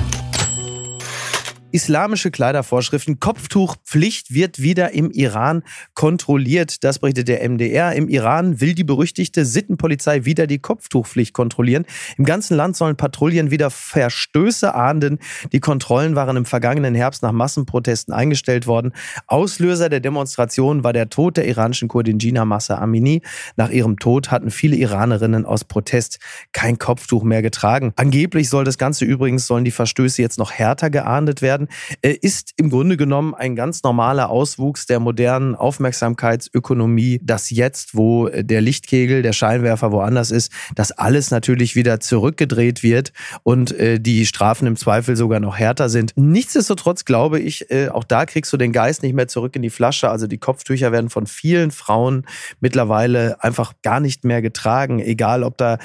[1.76, 3.20] Islamische Kleidervorschriften.
[3.20, 5.62] Kopftuchpflicht wird wieder im Iran
[5.94, 6.86] kontrolliert.
[6.86, 7.92] Das berichtet der MDR.
[7.94, 11.86] Im Iran will die berüchtigte Sittenpolizei wieder die Kopftuchpflicht kontrollieren.
[12.18, 15.20] Im ganzen Land sollen Patrouillen wieder Verstöße ahnden.
[15.52, 18.94] Die Kontrollen waren im vergangenen Herbst nach Massenprotesten eingestellt worden.
[19.28, 23.22] Auslöser der Demonstration war der Tod der iranischen Kurdin Gina Massa Amini.
[23.58, 26.20] Nach ihrem Tod hatten viele Iranerinnen aus Protest
[26.54, 27.92] kein Kopftuch mehr getragen.
[27.98, 31.65] Angeblich soll das Ganze übrigens, sollen die Verstöße jetzt noch härter geahndet werden.
[32.02, 38.62] Ist im Grunde genommen ein ganz normaler Auswuchs der modernen Aufmerksamkeitsökonomie, dass jetzt, wo der
[38.62, 44.68] Lichtkegel, der Scheinwerfer woanders ist, dass alles natürlich wieder zurückgedreht wird und äh, die Strafen
[44.68, 46.14] im Zweifel sogar noch härter sind.
[46.16, 49.70] Nichtsdestotrotz glaube ich, äh, auch da kriegst du den Geist nicht mehr zurück in die
[49.70, 50.10] Flasche.
[50.10, 52.26] Also die Kopftücher werden von vielen Frauen
[52.60, 55.78] mittlerweile einfach gar nicht mehr getragen, egal ob da,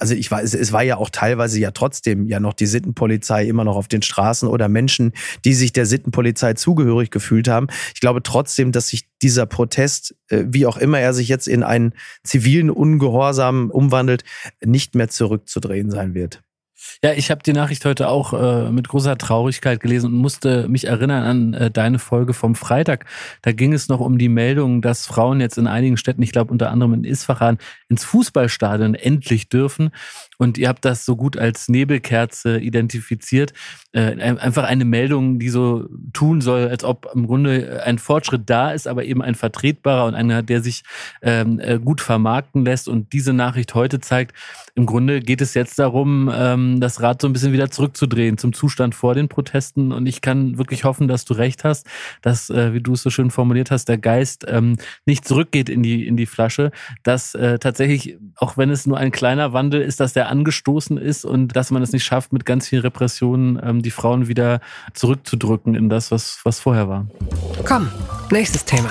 [0.00, 3.64] also ich weiß, es war ja auch teilweise ja trotzdem ja noch die Sittenpolizei immer
[3.64, 5.12] noch auf den Straßen oder Menschen,
[5.44, 7.68] die sich der Sittenpolizei zugehörig gefühlt haben.
[7.94, 11.62] Ich glaube trotzdem, dass sich dieser Protest, äh, wie auch immer er sich jetzt in
[11.62, 14.24] einen zivilen Ungehorsam umwandelt,
[14.64, 16.42] nicht mehr zurückzudrehen sein wird.
[17.02, 20.86] Ja, ich habe die Nachricht heute auch äh, mit großer Traurigkeit gelesen und musste mich
[20.86, 23.04] erinnern an äh, deine Folge vom Freitag.
[23.42, 26.52] Da ging es noch um die Meldung, dass Frauen jetzt in einigen Städten, ich glaube
[26.52, 29.90] unter anderem in Isfahan, ins Fußballstadion endlich dürfen.
[30.38, 33.52] Und ihr habt das so gut als Nebelkerze identifiziert.
[33.92, 38.70] Äh, einfach eine Meldung, die so tun soll, als ob im Grunde ein Fortschritt da
[38.70, 40.84] ist, aber eben ein vertretbarer und einer, der sich
[41.22, 42.88] ähm, äh, gut vermarkten lässt.
[42.88, 44.34] Und diese Nachricht heute zeigt,
[44.76, 48.52] im Grunde geht es jetzt darum, ähm, das Rad so ein bisschen wieder zurückzudrehen zum
[48.52, 49.90] Zustand vor den Protesten.
[49.90, 51.86] Und ich kann wirklich hoffen, dass du recht hast,
[52.22, 55.82] dass, äh, wie du es so schön formuliert hast, der Geist ähm, nicht zurückgeht in
[55.82, 56.70] die, in die Flasche,
[57.02, 61.24] dass äh, tatsächlich, auch wenn es nur ein kleiner Wandel ist, dass der angestoßen ist
[61.24, 64.60] und dass man es nicht schafft, mit ganz vielen Repressionen ähm, die Frauen wieder
[64.94, 67.06] zurückzudrücken in das, was, was vorher war.
[67.64, 67.88] Komm,
[68.30, 68.90] nächstes Thema.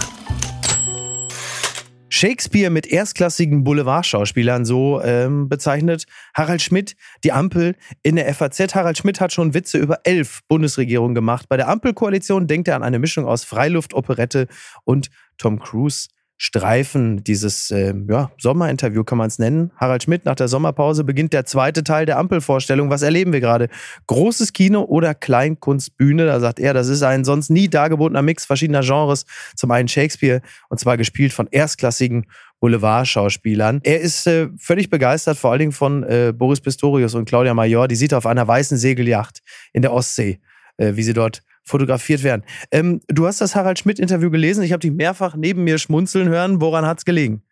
[2.09, 8.73] Shakespeare mit erstklassigen Boulevardschauspielern, so ähm, bezeichnet Harald Schmidt die Ampel in der FAZ.
[8.73, 11.47] Harald Schmidt hat schon Witze über elf Bundesregierungen gemacht.
[11.47, 14.47] Bei der Ampelkoalition denkt er an eine Mischung aus Freiluft, Operette
[14.83, 16.07] und Tom Cruise.
[16.39, 19.71] Streifen dieses äh, ja, Sommerinterview kann man es nennen.
[19.75, 22.91] Harald Schmidt, nach der Sommerpause beginnt der zweite Teil der Ampelvorstellung.
[22.91, 23.69] Was erleben wir gerade?
[24.05, 26.27] Großes Kino oder Kleinkunstbühne?
[26.27, 29.25] Da sagt er, das ist ein sonst nie dargebotener Mix verschiedener Genres.
[29.55, 32.27] Zum einen Shakespeare und zwar gespielt von erstklassigen
[32.59, 33.81] Boulevardschauspielern.
[33.83, 37.87] Er ist äh, völlig begeistert, vor allen Dingen von äh, Boris Pistorius und Claudia Major.
[37.87, 39.41] Die sieht er auf einer weißen Segelyacht
[39.73, 40.39] in der Ostsee,
[40.77, 42.43] äh, wie sie dort fotografiert werden.
[42.71, 44.63] Ähm, du hast das Harald Schmidt-Interview gelesen.
[44.63, 46.61] Ich habe dich mehrfach neben mir schmunzeln hören.
[46.61, 47.43] Woran hat es gelegen?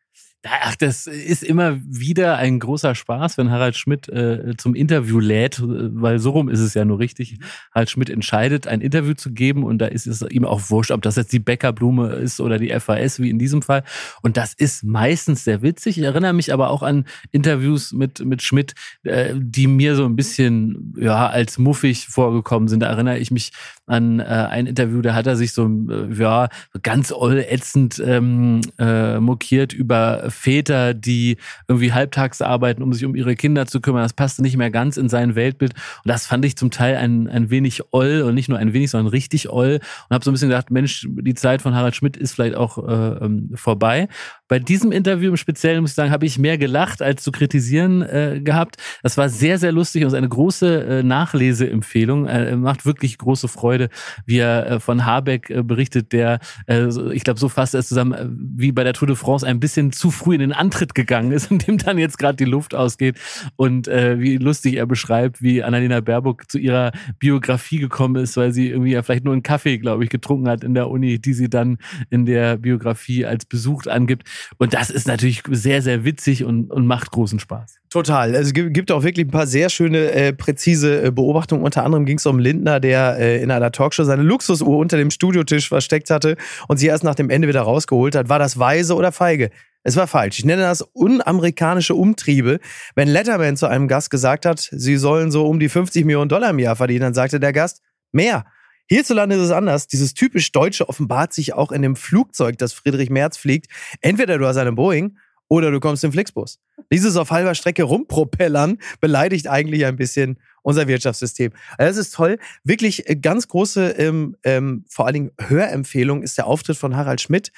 [0.47, 5.59] Ach, das ist immer wieder ein großer Spaß, wenn Harald Schmidt äh, zum Interview lädt,
[5.65, 7.39] weil so rum ist es ja nur richtig.
[7.73, 11.01] Harald Schmidt entscheidet, ein Interview zu geben und da ist es ihm auch wurscht, ob
[11.01, 13.83] das jetzt die Bäckerblume ist oder die FAS, wie in diesem Fall.
[14.21, 15.97] Und das ist meistens sehr witzig.
[15.97, 20.15] Ich erinnere mich aber auch an Interviews mit, mit Schmidt, äh, die mir so ein
[20.15, 22.81] bisschen ja, als muffig vorgekommen sind.
[22.81, 23.51] Da erinnere ich mich
[23.87, 26.49] an äh, ein Interview, da hat er sich so äh, ja,
[26.83, 33.15] ganz oll ätzend ähm, äh, mokiert über Väter, die irgendwie halbtags arbeiten, um sich um
[33.15, 34.03] ihre Kinder zu kümmern.
[34.03, 35.73] Das passte nicht mehr ganz in sein Weltbild.
[35.73, 38.91] Und das fand ich zum Teil ein, ein wenig oll und nicht nur ein wenig,
[38.91, 39.79] sondern richtig oll.
[40.09, 42.77] Und habe so ein bisschen gedacht, Mensch, die Zeit von Harald Schmidt ist vielleicht auch
[42.77, 44.07] äh, ähm, vorbei.
[44.47, 48.01] Bei diesem Interview im Speziellen, muss ich sagen, habe ich mehr gelacht als zu kritisieren
[48.03, 48.77] äh, gehabt.
[49.01, 52.27] Das war sehr, sehr lustig und ist eine große äh, Nachleseempfehlung.
[52.27, 53.89] Äh, macht wirklich große Freude,
[54.25, 57.87] wie er äh, von Habeck äh, berichtet, der, äh, ich glaube, so fasst er es
[57.87, 60.95] zusammen, äh, wie bei der Tour de France ein bisschen zu früh in den Antritt
[60.95, 63.17] gegangen ist und dem dann jetzt gerade die Luft ausgeht.
[63.55, 68.53] Und äh, wie lustig er beschreibt, wie Annalena Baerbock zu ihrer Biografie gekommen ist, weil
[68.53, 71.33] sie irgendwie ja vielleicht nur einen Kaffee, glaube ich, getrunken hat in der Uni, die
[71.33, 71.77] sie dann
[72.09, 74.27] in der Biografie als besucht angibt.
[74.57, 77.79] Und das ist natürlich sehr, sehr witzig und, und macht großen Spaß.
[77.95, 78.35] Total.
[78.35, 81.63] Also es gibt auch wirklich ein paar sehr schöne, äh, präzise äh, Beobachtungen.
[81.63, 85.11] Unter anderem ging es um Lindner, der äh, in einer Talkshow seine Luxusuhr unter dem
[85.11, 86.35] Studiotisch versteckt hatte
[86.67, 88.27] und sie erst nach dem Ende wieder rausgeholt hat.
[88.27, 89.49] War das weise oder feige?
[89.87, 90.39] Es war falsch.
[90.39, 92.59] Ich nenne das unamerikanische Umtriebe.
[92.95, 96.49] Wenn Letterman zu einem Gast gesagt hat, sie sollen so um die 50 Millionen Dollar
[96.49, 98.45] im Jahr verdienen, dann sagte der Gast, mehr.
[98.87, 99.85] Hierzulande ist es anders.
[99.85, 103.67] Dieses typisch Deutsche offenbart sich auch in dem Flugzeug, das Friedrich Merz fliegt.
[104.01, 105.17] Entweder du hast eine Boeing
[105.49, 106.59] oder du kommst im Flixbus.
[106.91, 111.51] Dieses auf halber Strecke rumpropellern beleidigt eigentlich ein bisschen unser Wirtschaftssystem.
[111.77, 112.37] Also das ist toll.
[112.63, 117.21] Wirklich äh, ganz große, ähm, ähm, vor allen Dingen Hörempfehlung ist der Auftritt von Harald
[117.21, 117.51] Schmidt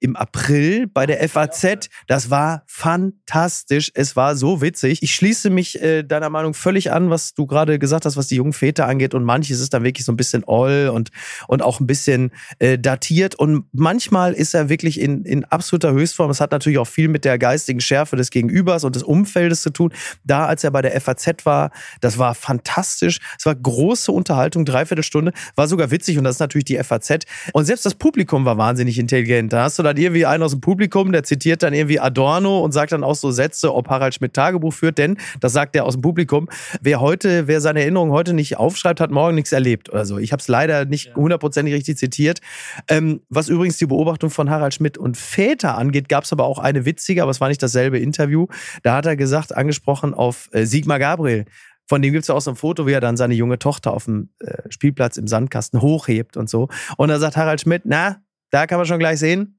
[0.00, 1.88] im April bei der FAZ.
[2.06, 3.90] Das war fantastisch.
[3.94, 5.02] Es war so witzig.
[5.02, 8.36] Ich schließe mich äh, deiner Meinung völlig an, was du gerade gesagt hast, was die
[8.36, 9.14] jungen Väter angeht.
[9.14, 11.10] Und manches ist dann wirklich so ein bisschen all und,
[11.48, 13.34] und auch ein bisschen äh, datiert.
[13.34, 16.30] Und manchmal ist er wirklich in, in absoluter Höchstform.
[16.30, 19.70] Es hat natürlich auch viel mit der geistigen Schärfe des Gegenübers und des Umfeldes zu
[19.70, 19.92] tun.
[20.24, 21.70] Da, als er bei der FAZ war,
[22.00, 22.49] das war fantastisch.
[22.58, 25.32] Es war große Unterhaltung, dreiviertel Stunde.
[25.54, 27.24] War sogar witzig und das ist natürlich die FAZ.
[27.52, 29.52] Und selbst das Publikum war wahnsinnig intelligent.
[29.52, 32.72] Da hast du dann irgendwie einen aus dem Publikum, der zitiert dann irgendwie Adorno und
[32.72, 35.94] sagt dann auch so Sätze, ob Harald Schmidt Tagebuch führt, denn, das sagt er aus
[35.94, 36.48] dem Publikum,
[36.80, 40.18] wer heute, wer seine Erinnerungen heute nicht aufschreibt, hat morgen nichts erlebt oder so.
[40.18, 42.40] Ich habe es leider nicht hundertprozentig richtig zitiert.
[42.88, 46.58] Ähm, was übrigens die Beobachtung von Harald Schmidt und Väter angeht, gab es aber auch
[46.58, 48.46] eine witzige, aber es war nicht dasselbe Interview.
[48.82, 51.44] Da hat er gesagt, angesprochen auf äh, Sigmar Gabriel,
[51.90, 54.04] von dem gibt es auch so ein Foto, wie er dann seine junge Tochter auf
[54.04, 56.68] dem äh, Spielplatz im Sandkasten hochhebt und so.
[56.96, 59.58] Und da sagt Harald Schmidt, na, da kann man schon gleich sehen,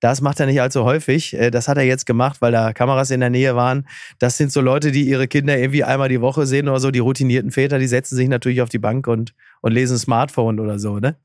[0.00, 1.34] das macht er nicht allzu häufig.
[1.34, 3.86] Äh, das hat er jetzt gemacht, weil da Kameras in der Nähe waren.
[4.18, 6.90] Das sind so Leute, die ihre Kinder irgendwie einmal die Woche sehen oder so.
[6.90, 10.78] Die routinierten Väter, die setzen sich natürlich auf die Bank und, und lesen Smartphone oder
[10.78, 11.16] so, ne?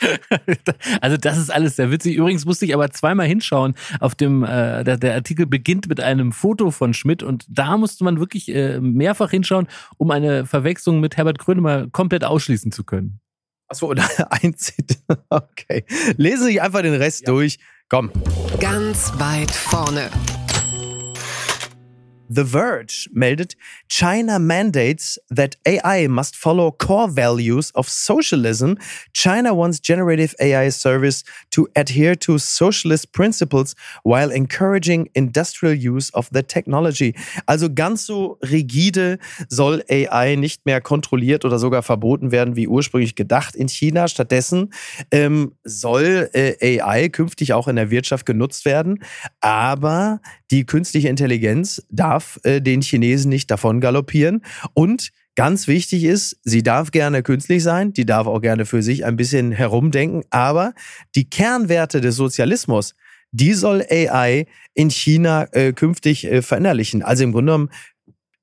[1.00, 2.16] Also das ist alles sehr witzig.
[2.16, 3.74] Übrigens musste ich aber zweimal hinschauen.
[4.00, 8.04] Auf dem äh, der, der, Artikel beginnt mit einem Foto von Schmidt und da musste
[8.04, 13.20] man wirklich äh, mehrfach hinschauen, um eine Verwechslung mit Herbert Grönemeyer komplett ausschließen zu können.
[13.68, 14.98] Achso, oder einzieht.
[15.28, 15.84] Okay.
[16.16, 17.32] Lesen Sie einfach den Rest ja.
[17.32, 17.58] durch.
[17.88, 18.10] Komm.
[18.60, 20.10] Ganz weit vorne.
[22.28, 23.56] The Verge meldet,
[23.88, 28.74] China mandates that AI must follow core values of socialism.
[29.12, 36.28] China wants generative AI service to adhere to socialist principles while encouraging industrial use of
[36.32, 37.14] the technology.
[37.46, 43.14] Also ganz so rigide soll AI nicht mehr kontrolliert oder sogar verboten werden, wie ursprünglich
[43.14, 44.08] gedacht in China.
[44.08, 44.72] Stattdessen
[45.10, 49.02] ähm, soll äh, AI künftig auch in der Wirtschaft genutzt werden.
[49.40, 54.42] Aber die künstliche Intelligenz darf äh, den Chinesen nicht davon galoppieren
[54.74, 59.04] und Ganz wichtig ist, sie darf gerne künstlich sein, die darf auch gerne für sich
[59.04, 60.72] ein bisschen herumdenken, aber
[61.14, 62.94] die Kernwerte des Sozialismus,
[63.32, 67.02] die soll AI in China äh, künftig äh, verinnerlichen.
[67.02, 67.70] Also im Grunde genommen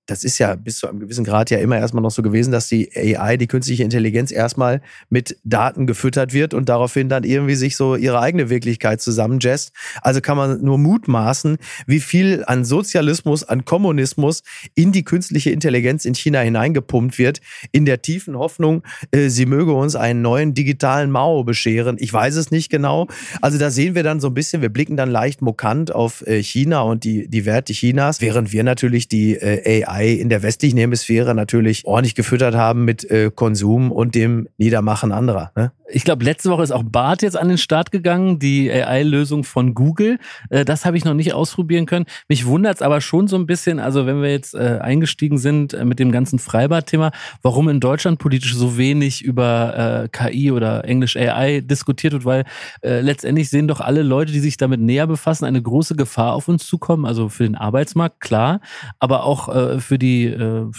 [0.05, 2.67] das ist ja bis zu einem gewissen Grad ja immer erstmal noch so gewesen, dass
[2.67, 7.77] die AI, die künstliche Intelligenz, erstmal mit Daten gefüttert wird und daraufhin dann irgendwie sich
[7.77, 9.71] so ihre eigene Wirklichkeit zusammenjazzt.
[10.01, 14.43] Also kann man nur mutmaßen, wie viel an Sozialismus, an Kommunismus
[14.75, 17.39] in die künstliche Intelligenz in China hineingepumpt wird,
[17.71, 21.95] in der tiefen Hoffnung, äh, sie möge uns einen neuen digitalen Mao bescheren.
[21.99, 23.07] Ich weiß es nicht genau.
[23.41, 26.43] Also da sehen wir dann so ein bisschen, wir blicken dann leicht mokant auf äh,
[26.43, 30.43] China und die, die Werte Chinas, während wir natürlich die äh, AI AI in der
[30.43, 35.51] westlichen Hemisphäre natürlich ordentlich gefüttert haben mit äh, Konsum und dem Niedermachen anderer.
[35.55, 35.71] Ne?
[35.95, 39.75] Ich glaube, letzte Woche ist auch BART jetzt an den Start gegangen, die AI-Lösung von
[39.75, 40.17] Google.
[40.49, 42.05] Äh, das habe ich noch nicht ausprobieren können.
[42.27, 45.73] Mich wundert es aber schon so ein bisschen, also wenn wir jetzt äh, eingestiegen sind
[45.73, 47.11] äh, mit dem ganzen Freibad-Thema,
[47.43, 52.45] warum in Deutschland politisch so wenig über KI oder Englisch AI diskutiert wird, weil
[52.81, 56.65] letztendlich sehen doch alle Leute, die sich damit näher befassen, eine große Gefahr auf uns
[56.65, 57.05] zukommen.
[57.05, 58.61] Also für den Arbeitsmarkt, klar,
[58.99, 60.25] aber auch für die,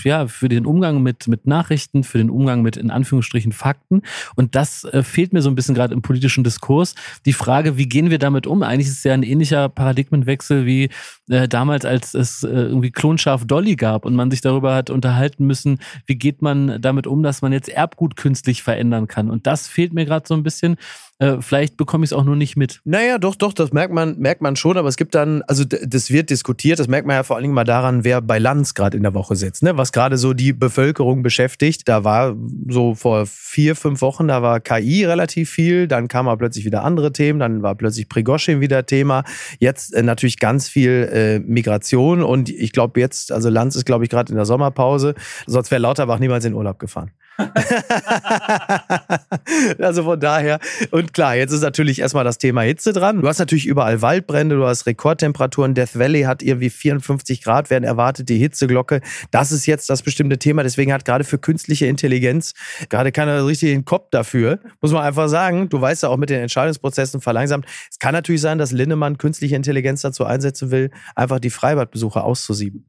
[0.04, 4.02] ja, für den Umgang mit, mit Nachrichten, für den Umgang mit in Anführungsstrichen Fakten.
[4.34, 6.94] Und das fehlt mir so ein bisschen gerade im politischen Diskurs.
[7.26, 8.62] Die Frage, wie gehen wir damit um?
[8.62, 10.90] Eigentlich ist es ja ein ähnlicher Paradigmenwechsel wie
[11.28, 15.46] äh, damals, als es äh, irgendwie Klonschaf Dolly gab und man sich darüber hat unterhalten
[15.46, 19.30] müssen, wie geht man damit um, dass man jetzt Erbgut künstlich verändern kann.
[19.30, 20.76] Und das fehlt mir gerade so ein bisschen.
[21.20, 22.80] Äh, vielleicht bekomme ich es auch nur nicht mit.
[22.84, 26.10] Naja, doch, doch, das merkt man, merkt man schon, aber es gibt dann, also das
[26.10, 28.96] wird diskutiert, das merkt man ja vor allen Dingen mal daran, wer bei Lanz gerade
[28.96, 29.76] in der Woche sitzt, ne?
[29.76, 31.88] was gerade so die Bevölkerung beschäftigt.
[31.88, 32.34] Da war
[32.68, 36.82] so vor vier, fünf Wochen, da war KI relativ viel, dann kamen aber plötzlich wieder
[36.82, 39.22] andere Themen, dann war plötzlich Prigoschin wieder Thema.
[39.60, 44.04] Jetzt äh, natürlich ganz viel äh, Migration und ich glaube jetzt, also Lanz ist glaube
[44.04, 45.14] ich gerade in der Sommerpause,
[45.46, 47.12] sonst wäre Lauterbach niemals in Urlaub gefahren.
[49.78, 50.58] also von daher.
[50.90, 53.20] Und klar, jetzt ist natürlich erstmal das Thema Hitze dran.
[53.20, 55.74] Du hast natürlich überall Waldbrände, du hast Rekordtemperaturen.
[55.74, 59.00] Death Valley hat irgendwie 54 Grad, werden erwartet, die Hitzeglocke.
[59.30, 60.62] Das ist jetzt das bestimmte Thema.
[60.62, 62.54] Deswegen hat gerade für künstliche Intelligenz
[62.88, 64.60] gerade keiner richtig den Kopf dafür.
[64.80, 65.68] Muss man einfach sagen.
[65.68, 67.66] Du weißt ja auch mit den Entscheidungsprozessen verlangsamt.
[67.90, 72.86] Es kann natürlich sein, dass Linnemann künstliche Intelligenz dazu einsetzen will, einfach die Freibadbesucher auszusieben.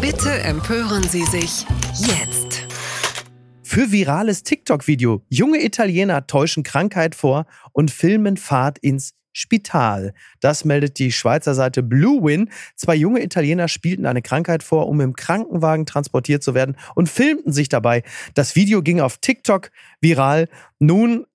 [0.00, 2.49] Bitte empören Sie sich jetzt
[3.70, 5.22] für virales TikTok-Video.
[5.28, 10.12] Junge Italiener täuschen Krankheit vor und filmen Fahrt ins Spital.
[10.40, 12.50] Das meldet die Schweizer Seite Blue Win.
[12.74, 17.52] Zwei junge Italiener spielten eine Krankheit vor, um im Krankenwagen transportiert zu werden und filmten
[17.52, 18.02] sich dabei.
[18.34, 20.48] Das Video ging auf TikTok viral.
[20.80, 21.26] Nun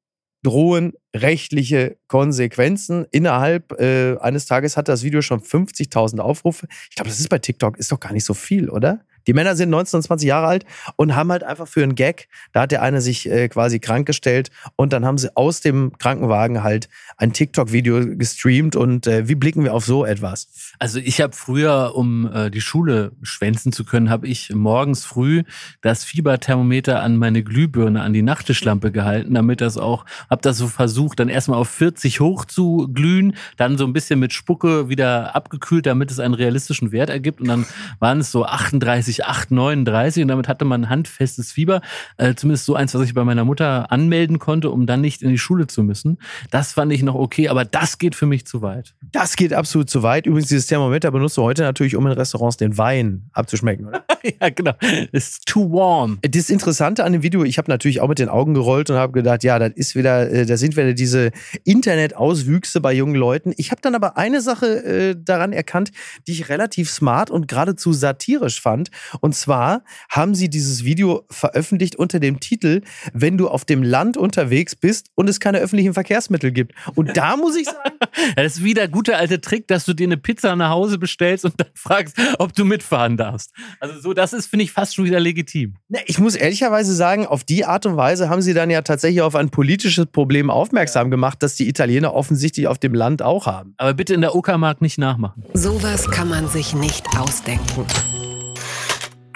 [0.44, 3.06] drohen rechtliche Konsequenzen.
[3.12, 6.68] Innerhalb äh, eines Tages hat das Video schon 50.000 Aufrufe.
[6.90, 9.06] Ich glaube, das ist bei TikTok ist doch gar nicht so viel, oder?
[9.28, 12.28] Die Männer sind 19 und 20 Jahre alt und haben halt einfach für einen Gag,
[12.54, 15.98] da hat der eine sich äh, quasi krank gestellt und dann haben sie aus dem
[15.98, 20.74] Krankenwagen halt ein TikTok-Video gestreamt und äh, wie blicken wir auf so etwas?
[20.80, 25.44] Also ich habe früher, um äh, die Schule schwänzen zu können, habe ich morgens früh
[25.82, 30.68] das Fieberthermometer an meine Glühbirne, an die Nachttischlampe gehalten, damit das auch, habe das so
[30.68, 35.36] versucht, dann erstmal auf 40 hoch zu glühen, dann so ein bisschen mit Spucke wieder
[35.36, 37.66] abgekühlt, damit es einen realistischen Wert ergibt und dann
[38.00, 41.82] waren es so 38 38, 39 und damit hatte man ein handfestes Fieber.
[42.18, 45.30] Äh, zumindest so eins, was ich bei meiner Mutter anmelden konnte, um dann nicht in
[45.30, 46.18] die Schule zu müssen.
[46.52, 48.94] Das fand ich noch okay, aber das geht für mich zu weit.
[49.12, 50.26] Das geht absolut zu weit.
[50.26, 54.04] Übrigens, dieses Thermometer benutzt du heute natürlich, um in Restaurants den Wein abzuschmecken, oder?
[54.42, 54.74] ja, genau.
[55.12, 56.20] It's too warm.
[56.22, 59.14] Das Interessante an dem Video, ich habe natürlich auch mit den Augen gerollt und habe
[59.14, 61.32] gedacht, ja, das ist wieder, äh, da sind wieder diese
[61.64, 63.54] Internetauswüchse bei jungen Leuten.
[63.58, 65.92] Ich habe dann aber eine Sache äh, daran erkannt,
[66.28, 68.90] die ich relativ smart und geradezu satirisch fand.
[69.20, 72.82] Und zwar haben sie dieses Video veröffentlicht unter dem Titel,
[73.14, 76.74] wenn du auf dem Land unterwegs bist und es keine öffentlichen Verkehrsmittel gibt.
[76.96, 77.96] Und da muss ich sagen.
[78.36, 81.44] das ist wieder der gute alte Trick, dass du dir eine Pizza nach Hause bestellst
[81.44, 83.52] und dann fragst, ob du mitfahren darfst.
[83.80, 85.76] Also so, das ist, finde ich, fast schon wieder legitim.
[86.06, 89.34] Ich muss ehrlicherweise sagen, auf die Art und Weise haben sie dann ja tatsächlich auf
[89.34, 93.74] ein politisches Problem aufmerksam gemacht, das die Italiener offensichtlich auf dem Land auch haben.
[93.78, 95.44] Aber bitte in der Uckermark nicht nachmachen.
[95.54, 97.86] Sowas kann man sich nicht ausdenken.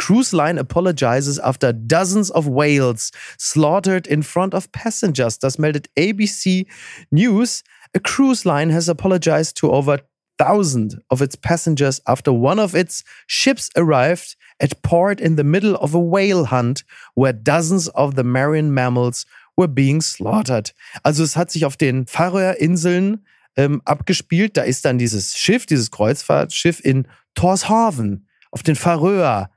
[0.09, 5.37] Cruise line apologizes after dozens of whales slaughtered in front of passengers.
[5.37, 6.65] Das meldet ABC
[7.11, 7.63] News.
[7.93, 9.99] A cruise line has apologized to over
[10.39, 15.75] thousand of its passengers after one of its ships arrived at port in the middle
[15.75, 20.73] of a whale hunt where dozens of the marine mammals were being slaughtered.
[21.03, 24.57] Also es hat sich auf den Färöerinseln ähm, abgespielt.
[24.57, 29.51] Da ist dann dieses Schiff, dieses Kreuzfahrtschiff in Torshaven auf den Färöer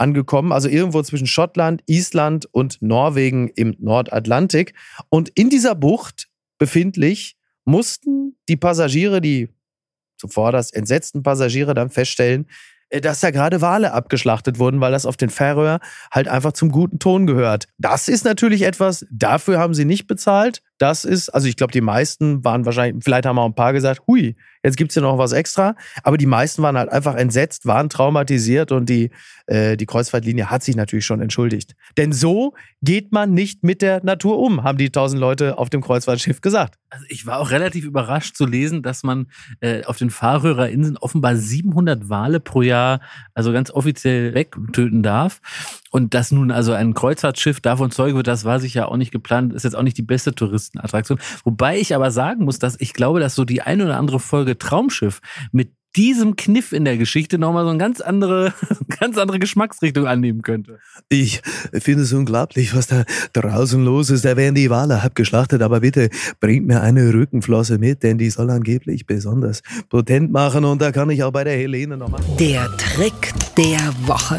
[0.00, 4.74] angekommen, also irgendwo zwischen Schottland, Island und Norwegen im Nordatlantik.
[5.08, 9.48] Und in dieser Bucht befindlich mussten die Passagiere, die
[10.16, 12.46] zuvor das entsetzten Passagiere dann feststellen,
[12.90, 16.70] äh, dass da gerade Wale abgeschlachtet wurden, weil das auf den Färöer halt einfach zum
[16.70, 17.68] guten Ton gehört.
[17.78, 20.62] Das ist natürlich etwas, dafür haben sie nicht bezahlt.
[20.80, 24.00] Das ist, also ich glaube, die meisten waren wahrscheinlich, vielleicht haben auch ein paar gesagt,
[24.06, 25.76] hui, jetzt gibt's ja noch was extra.
[26.04, 29.10] Aber die meisten waren halt einfach entsetzt, waren traumatisiert und die,
[29.46, 31.74] äh, die Kreuzfahrtlinie hat sich natürlich schon entschuldigt.
[31.98, 35.82] Denn so geht man nicht mit der Natur um, haben die tausend Leute auf dem
[35.82, 36.76] Kreuzfahrtschiff gesagt.
[36.88, 39.26] Also ich war auch relativ überrascht zu lesen, dass man
[39.60, 43.02] äh, auf den Färöer Inseln offenbar 700 Wale pro Jahr,
[43.34, 45.42] also ganz offiziell wegtöten darf.
[45.90, 49.12] Und dass nun also ein Kreuzfahrtschiff davon Zeuge wird, das war sich ja auch nicht
[49.12, 51.18] geplant, ist jetzt auch nicht die beste Touristenattraktion.
[51.44, 54.56] Wobei ich aber sagen muss, dass ich glaube, dass so die ein oder andere Folge
[54.56, 55.20] Traumschiff
[55.52, 58.54] mit diesem Kniff in der Geschichte nochmal so eine ganz andere,
[59.00, 60.78] ganz andere Geschmacksrichtung annehmen könnte.
[61.08, 64.24] Ich finde es unglaublich, was da draußen los ist.
[64.24, 68.50] Da werden die Wale abgeschlachtet, aber bitte bringt mir eine Rückenflosse mit, denn die soll
[68.50, 72.24] angeblich besonders potent machen und da kann ich auch bei der Helene noch machen.
[72.38, 74.38] Der Trick der Woche.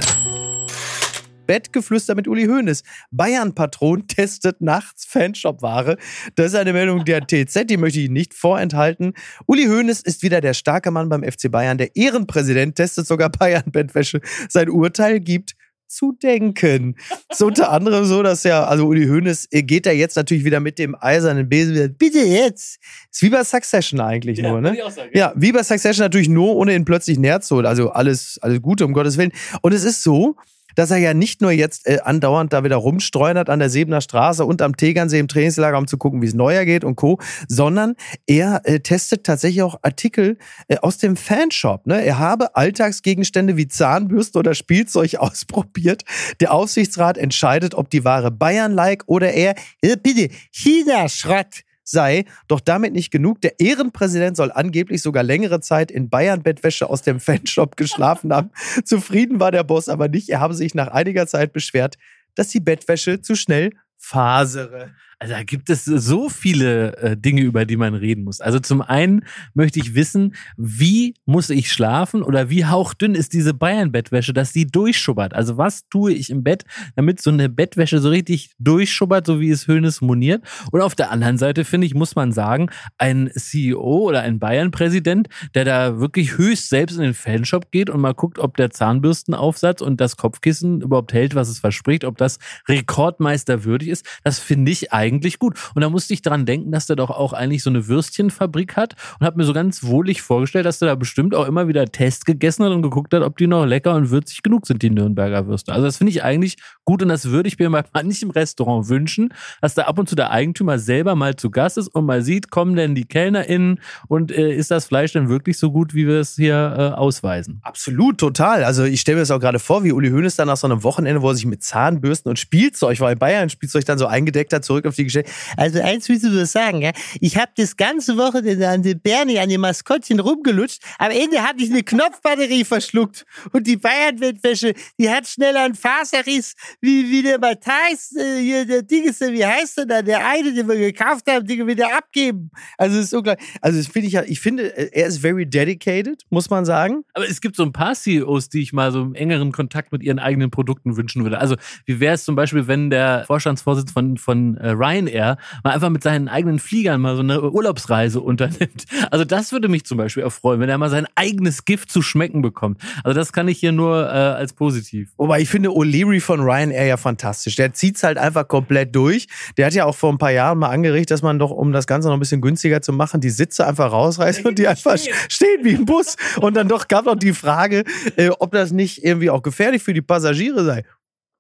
[1.52, 2.82] Bettgeflüster mit Uli Hoeneß.
[3.12, 5.98] Bayern-Patron testet nachts Fanshop-Ware.
[6.36, 9.16] Das ist eine Meldung der TZ, die möchte ich nicht vorenthalten.
[9.48, 11.78] Uli Hoeneß ist wieder der starke Mann beim FC Bayern.
[11.78, 14.22] Der Ehrenpräsident testet sogar Bayern-Bettwäsche.
[14.48, 15.56] Sein Urteil gibt
[15.90, 16.96] zu denken.
[17.34, 20.80] So unter anderem so, dass ja, also Uli Hoeneß geht da jetzt natürlich wieder mit
[20.80, 22.80] dem eisernen Besen wieder, bitte jetzt.
[23.12, 24.78] Ist wie bei Succession eigentlich ja, nur, ne?
[24.90, 25.20] Sagen, ja.
[25.20, 27.66] ja, wie bei Succession natürlich nur, ohne ihn plötzlich näher zu holen.
[27.66, 29.34] Also alles, alles Gute, um Gottes Willen.
[29.62, 30.38] Und es ist so,
[30.76, 34.46] dass er ja nicht nur jetzt äh, andauernd da wieder rumstreunert an der Sebener Straße
[34.46, 37.96] und am Tegernsee im Trainingslager, um zu gucken, wie es neuer geht und Co., sondern
[38.28, 41.88] er äh, testet tatsächlich auch Artikel äh, aus dem Fanshop.
[41.88, 42.04] Ne?
[42.04, 46.04] Er habe Alltagsgegenstände wie Zahnbürste oder Spielzeug ausprobiert.
[46.40, 52.26] Der Aufsichtsrat entscheidet, ob die Ware Bayern-like oder eher, äh, bitte, China-Schrott sei.
[52.48, 53.42] Doch damit nicht genug.
[53.42, 58.50] Der Ehrenpräsident soll angeblich sogar längere Zeit in Bayern-Bettwäsche aus dem Fanshop geschlafen haben.
[58.84, 60.30] Zufrieden war der Boss aber nicht.
[60.30, 61.98] Er habe sich nach einiger Zeit beschwert,
[62.36, 64.92] dass die Bettwäsche zu schnell fasere.
[65.22, 68.42] Also da gibt es so viele äh, Dinge, über die man reden muss.
[68.42, 73.54] Also zum einen möchte ich wissen, wie muss ich schlafen oder wie hauchdünn ist diese
[73.54, 75.36] Bayern-Bettwäsche, dass die durchschubbert.
[75.36, 76.64] Also was tue ich im Bett,
[76.96, 80.44] damit so eine Bettwäsche so richtig durchschubbert, so wie es Hönes moniert.
[80.72, 85.30] Und auf der anderen Seite, finde ich, muss man sagen, ein CEO oder ein Bayern-Präsident,
[85.54, 89.82] der da wirklich höchst selbst in den Fanshop geht und mal guckt, ob der Zahnbürstenaufsatz
[89.82, 94.72] und das Kopfkissen überhaupt hält, was es verspricht, ob das Rekordmeister würdig ist, das finde
[94.72, 95.58] ich eigentlich eigentlich gut.
[95.76, 98.96] Und da musste ich dran denken, dass der doch auch eigentlich so eine Würstchenfabrik hat
[99.20, 102.26] und habe mir so ganz wohlig vorgestellt, dass der da bestimmt auch immer wieder Test
[102.26, 105.48] gegessen hat und geguckt hat, ob die noch lecker und würzig genug sind, die Nürnberger
[105.48, 105.74] Würste.
[105.74, 109.34] Also das finde ich eigentlich gut und das würde ich mir bei manchem Restaurant wünschen,
[109.62, 112.50] dass da ab und zu der Eigentümer selber mal zu Gast ist und mal sieht,
[112.50, 116.20] kommen denn die KellnerInnen und äh, ist das Fleisch denn wirklich so gut, wie wir
[116.20, 117.60] es hier äh, ausweisen?
[117.64, 118.64] Absolut, total.
[118.64, 120.84] Also ich stelle mir das auch gerade vor, wie Uli Hoeneß dann nach so einem
[120.84, 124.64] Wochenende, wo er sich mit Zahnbürsten und Spielzeug, weil Bayern Spielzeug dann so eingedeckt hat,
[124.64, 125.32] zurück auf die Geschichte.
[125.58, 126.92] Also eins willst du sagen, ja?
[127.20, 130.82] ich habe das ganze Wochenende an den Bernie, an den Maskottchen rumgelutscht.
[131.00, 133.26] Am Ende hatte ich eine Knopfbatterie verschluckt.
[133.52, 138.84] Und die Bayern-Bettwäsche, die hat schneller einen Faserriss, wie, wie der Matthijs, äh, hier, der
[138.84, 142.52] Ding ist, wie heißt der da, der eine, den wir gekauft haben, wir wieder abgeben.
[142.78, 143.48] Also das ist unglaublich.
[143.62, 147.04] Also das finde ich ja, ich finde, er ist very dedicated, muss man sagen.
[147.14, 150.04] Aber es gibt so ein paar CEOs, die ich mal so im engeren Kontakt mit
[150.04, 151.40] ihren eigenen Produkten wünschen würde.
[151.40, 155.90] Also wie wäre es zum Beispiel, wenn der Vorstandsvorsitz von, von äh, Ryanair mal einfach
[155.90, 158.86] mit seinen eigenen Fliegern mal so eine Urlaubsreise unternimmt.
[159.10, 162.42] Also das würde mich zum Beispiel erfreuen, wenn er mal sein eigenes Gift zu schmecken
[162.42, 162.82] bekommt.
[163.04, 165.12] Also das kann ich hier nur äh, als positiv.
[165.18, 167.56] Wobei ich finde O'Leary von Ryanair ja fantastisch.
[167.56, 169.28] Der zieht es halt einfach komplett durch.
[169.58, 171.88] Der hat ja auch vor ein paar Jahren mal angeregt, dass man doch, um das
[171.88, 175.14] Ganze noch ein bisschen günstiger zu machen, die Sitze einfach rausreißt und die einfach stehen.
[175.30, 176.16] stehen wie ein Bus.
[176.40, 177.84] Und dann doch gab noch die Frage,
[178.16, 180.84] äh, ob das nicht irgendwie auch gefährlich für die Passagiere sei.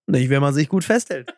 [0.07, 1.33] Nicht, wenn man sich gut festhält.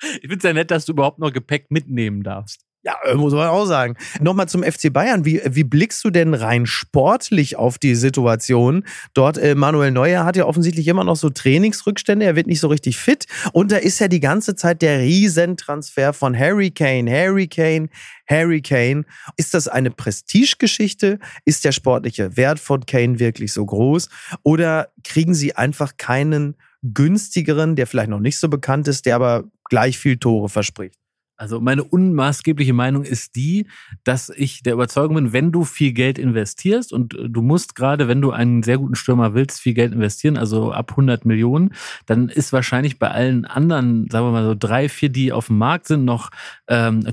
[0.00, 2.68] Ich finde es ja nett, dass du überhaupt noch Gepäck mitnehmen darfst.
[2.84, 3.96] Ja, äh, muss man auch sagen.
[4.20, 5.24] Nochmal zum FC Bayern.
[5.24, 8.84] Wie, wie blickst du denn rein sportlich auf die Situation?
[9.14, 12.24] Dort, äh, Manuel Neuer hat ja offensichtlich immer noch so Trainingsrückstände.
[12.24, 13.26] Er wird nicht so richtig fit.
[13.52, 17.10] Und da ist ja die ganze Zeit der Riesentransfer von Harry Kane.
[17.10, 17.88] Harry Kane,
[18.28, 19.04] Harry Kane.
[19.36, 21.18] Ist das eine Prestigegeschichte?
[21.44, 24.08] Ist der sportliche Wert von Kane wirklich so groß?
[24.44, 29.44] Oder kriegen sie einfach keinen günstigeren, der vielleicht noch nicht so bekannt ist, der aber
[29.68, 30.97] gleich viel Tore verspricht.
[31.38, 33.68] Also meine unmaßgebliche Meinung ist die,
[34.02, 38.08] dass ich der Überzeugung bin, wenn du viel Geld investierst und äh, du musst gerade,
[38.08, 41.74] wenn du einen sehr guten Stürmer willst, viel Geld investieren, also ab 100 Millionen,
[42.06, 45.58] dann ist wahrscheinlich bei allen anderen, sagen wir mal so drei, vier, die auf dem
[45.58, 46.30] Markt sind, noch
[46.66, 47.06] ähm,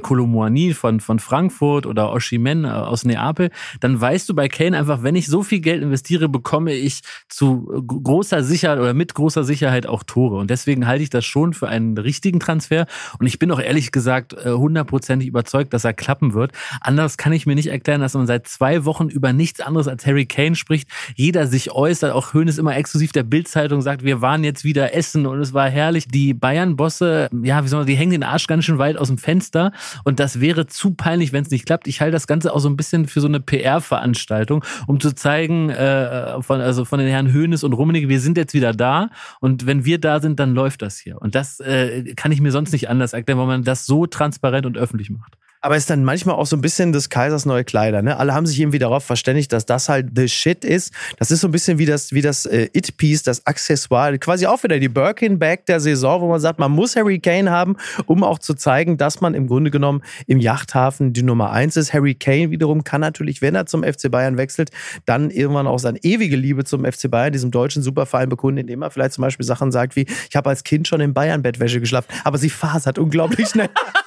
[0.74, 5.16] von, von Frankfurt oder Oshimen äh, aus Neapel, dann weißt du bei Kane einfach, wenn
[5.16, 9.86] ich so viel Geld investiere, bekomme ich zu äh, großer Sicherheit oder mit großer Sicherheit
[9.86, 10.38] auch Tore.
[10.38, 12.88] Und deswegen halte ich das schon für einen richtigen Transfer.
[13.20, 16.52] Und ich bin auch ehrlich gesagt gesagt, äh, hundertprozentig überzeugt, dass er klappen wird.
[16.82, 20.06] Anders kann ich mir nicht erklären, dass man seit zwei Wochen über nichts anderes als
[20.06, 20.88] Harry Kane spricht.
[21.16, 25.26] Jeder sich äußert, auch Höhnes immer exklusiv der Bildzeitung sagt, wir waren jetzt wieder essen
[25.26, 26.08] und es war herrlich.
[26.08, 29.18] Die Bayern-Bosse, ja, wie soll man, die hängen den Arsch ganz schön weit aus dem
[29.18, 29.72] Fenster
[30.04, 31.88] und das wäre zu peinlich, wenn es nicht klappt.
[31.88, 35.70] Ich halte das Ganze auch so ein bisschen für so eine PR-Veranstaltung, um zu zeigen,
[35.70, 39.10] äh, von, also von den Herren Höhnes und Rummenigge, wir sind jetzt wieder da
[39.40, 41.22] und wenn wir da sind, dann läuft das hier.
[41.22, 44.66] Und das äh, kann ich mir sonst nicht anders erklären, weil man das so transparent
[44.66, 45.38] und öffentlich macht.
[45.66, 48.04] Aber es ist dann manchmal auch so ein bisschen des Kaisers neue Kleider.
[48.04, 48.18] Ne?
[48.18, 50.94] Alle haben sich irgendwie darauf verständigt, dass das halt the shit ist.
[51.18, 54.16] Das ist so ein bisschen wie das, wie das äh, It-Piece, das Accessoire.
[54.20, 57.78] Quasi auch wieder die Birkin-Bag der Saison, wo man sagt, man muss Harry Kane haben,
[58.06, 61.94] um auch zu zeigen, dass man im Grunde genommen im Yachthafen die Nummer eins ist.
[61.96, 64.70] Harry Kane wiederum kann natürlich, wenn er zum FC Bayern wechselt,
[65.08, 68.92] dann irgendwann auch seine ewige Liebe zum FC Bayern, diesem deutschen Superverein bekunden, indem er
[68.92, 72.38] vielleicht zum Beispiel Sachen sagt wie, ich habe als Kind schon in Bayern-Bettwäsche geschlafen, aber
[72.38, 73.70] sie fasert unglaublich schnell.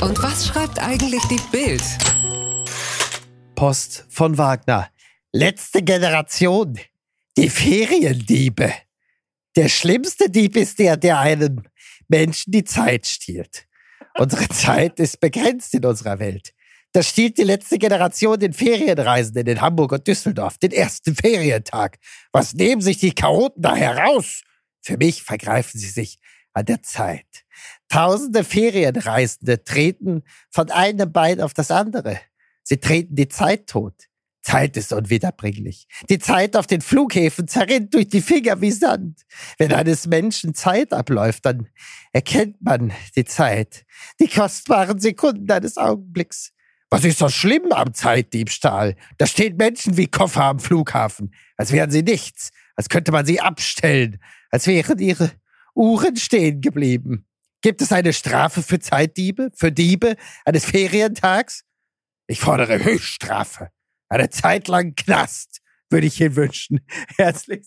[0.00, 1.82] Und was schreibt eigentlich die Bild?
[3.54, 4.90] Post von Wagner.
[5.32, 6.78] Letzte Generation.
[7.38, 8.72] Die Feriendiebe.
[9.56, 11.62] Der schlimmste Dieb ist der, der einem
[12.08, 13.66] Menschen die Zeit stiehlt.
[14.18, 16.52] Unsere Zeit ist begrenzt in unserer Welt.
[16.92, 21.98] Da stiehlt die letzte Generation den Ferienreisenden in Hamburg und Düsseldorf den ersten Ferientag.
[22.32, 24.42] Was nehmen sich die Chaoten da heraus?
[24.82, 26.18] Für mich vergreifen sie sich
[26.52, 27.45] an der Zeit.
[27.88, 32.18] Tausende Ferienreisende treten von einem Bein auf das andere.
[32.62, 33.94] Sie treten die Zeit tot.
[34.46, 35.88] Zeit ist unwiederbringlich.
[36.08, 39.22] Die Zeit auf den Flughäfen zerrinnt durch die Finger wie Sand.
[39.58, 41.68] Wenn eines Menschen Zeit abläuft, dann
[42.12, 43.84] erkennt man die Zeit,
[44.20, 46.52] die kostbaren Sekunden eines Augenblicks.
[46.90, 48.94] Was ist so schlimm am Zeitdiebstahl?
[49.18, 53.40] Da stehen Menschen wie Koffer am Flughafen, als wären sie nichts, als könnte man sie
[53.40, 54.18] abstellen,
[54.50, 55.32] als wären ihre
[55.74, 57.26] Uhren stehen geblieben.
[57.62, 61.64] Gibt es eine Strafe für Zeitdiebe, für Diebe eines Ferientags?
[62.26, 63.70] Ich fordere Höchststrafe.
[64.08, 66.80] Eine Zeit lang Knast würde ich Ihnen wünschen.
[67.16, 67.66] Herzlich.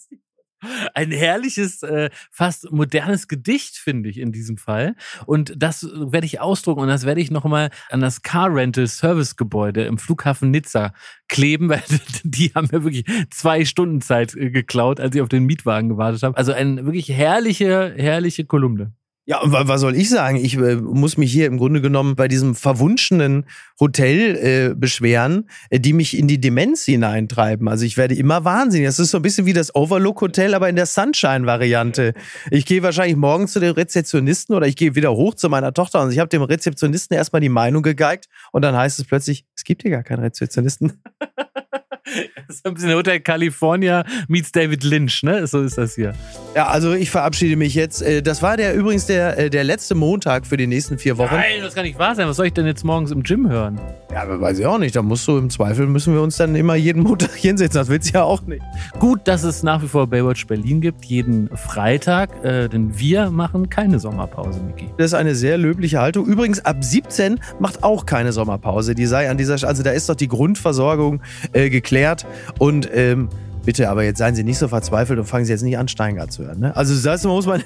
[0.94, 4.96] Ein herrliches, äh, fast modernes Gedicht, finde ich, in diesem Fall.
[5.26, 9.38] Und das werde ich ausdrucken und das werde ich nochmal an das Car Rental Service
[9.38, 10.94] Gebäude im Flughafen Nizza
[11.30, 11.84] kleben, weil
[12.24, 16.24] die haben mir wirklich zwei Stunden Zeit äh, geklaut, als ich auf den Mietwagen gewartet
[16.24, 16.38] habe.
[16.38, 18.94] Also eine wirklich herrliche, herrliche Kolumne.
[19.30, 20.38] Ja, und was soll ich sagen?
[20.38, 23.46] Ich äh, muss mich hier im Grunde genommen bei diesem verwunschenen
[23.80, 27.68] Hotel äh, beschweren, äh, die mich in die Demenz hineintreiben.
[27.68, 28.88] Also ich werde immer wahnsinnig.
[28.88, 32.16] Das ist so ein bisschen wie das Overlook Hotel, aber in der Sunshine-Variante.
[32.50, 36.02] Ich gehe wahrscheinlich morgen zu den Rezeptionisten oder ich gehe wieder hoch zu meiner Tochter
[36.02, 39.64] und ich habe dem Rezeptionisten erstmal die Meinung gegeigt und dann heißt es plötzlich, es
[39.64, 41.04] gibt hier gar keinen Rezeptionisten.
[42.47, 45.45] Das ist ein bisschen Hotel California meets David Lynch, ne?
[45.45, 46.14] So ist das hier.
[46.55, 48.01] Ja, also ich verabschiede mich jetzt.
[48.01, 51.36] Äh, das war der übrigens der, äh, der letzte Montag für die nächsten vier Wochen.
[51.36, 52.28] Nein, das kann nicht wahr sein.
[52.28, 53.80] Was soll ich denn jetzt morgens im Gym hören?
[54.12, 54.95] Ja, aber weiß ich auch nicht.
[54.95, 57.80] Da musst du im Zweifel müssen wir uns dann immer jeden Montag hinsetzen.
[57.80, 58.64] Das willst du ja auch nicht.
[58.99, 63.70] Gut, dass es nach wie vor Baywatch Berlin gibt, jeden Freitag, äh, denn wir machen
[63.70, 64.89] keine Sommerpause, Miki.
[64.97, 66.26] Das ist eine sehr löbliche Haltung.
[66.26, 68.95] Übrigens, ab 17 macht auch keine Sommerpause.
[68.95, 71.22] Die sei an dieser, also da ist doch die Grundversorgung
[71.53, 72.26] äh, geklärt
[72.57, 73.30] und ähm,
[73.70, 76.32] Bitte, aber jetzt seien Sie nicht so verzweifelt und fangen Sie jetzt nicht an, Steingart
[76.32, 76.59] zu hören.
[76.59, 76.76] Ne?
[76.76, 77.61] Also das muss man,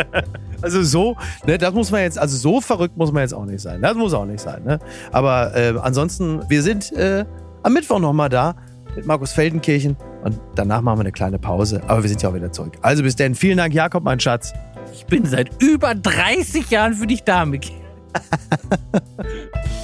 [0.62, 3.60] also so, ne, das muss man jetzt, also so verrückt muss man jetzt auch nicht
[3.60, 3.82] sein.
[3.82, 4.64] Das muss auch nicht sein.
[4.64, 4.78] Ne?
[5.12, 7.26] Aber äh, ansonsten, wir sind äh,
[7.62, 8.56] am Mittwoch nochmal da
[8.96, 11.82] mit Markus Feldenkirchen und danach machen wir eine kleine Pause.
[11.88, 12.78] Aber wir sind ja auch wieder zurück.
[12.80, 14.54] Also bis dann, vielen Dank, Jakob, mein Schatz.
[14.94, 17.74] Ich bin seit über 30 Jahren für dich da, Miki.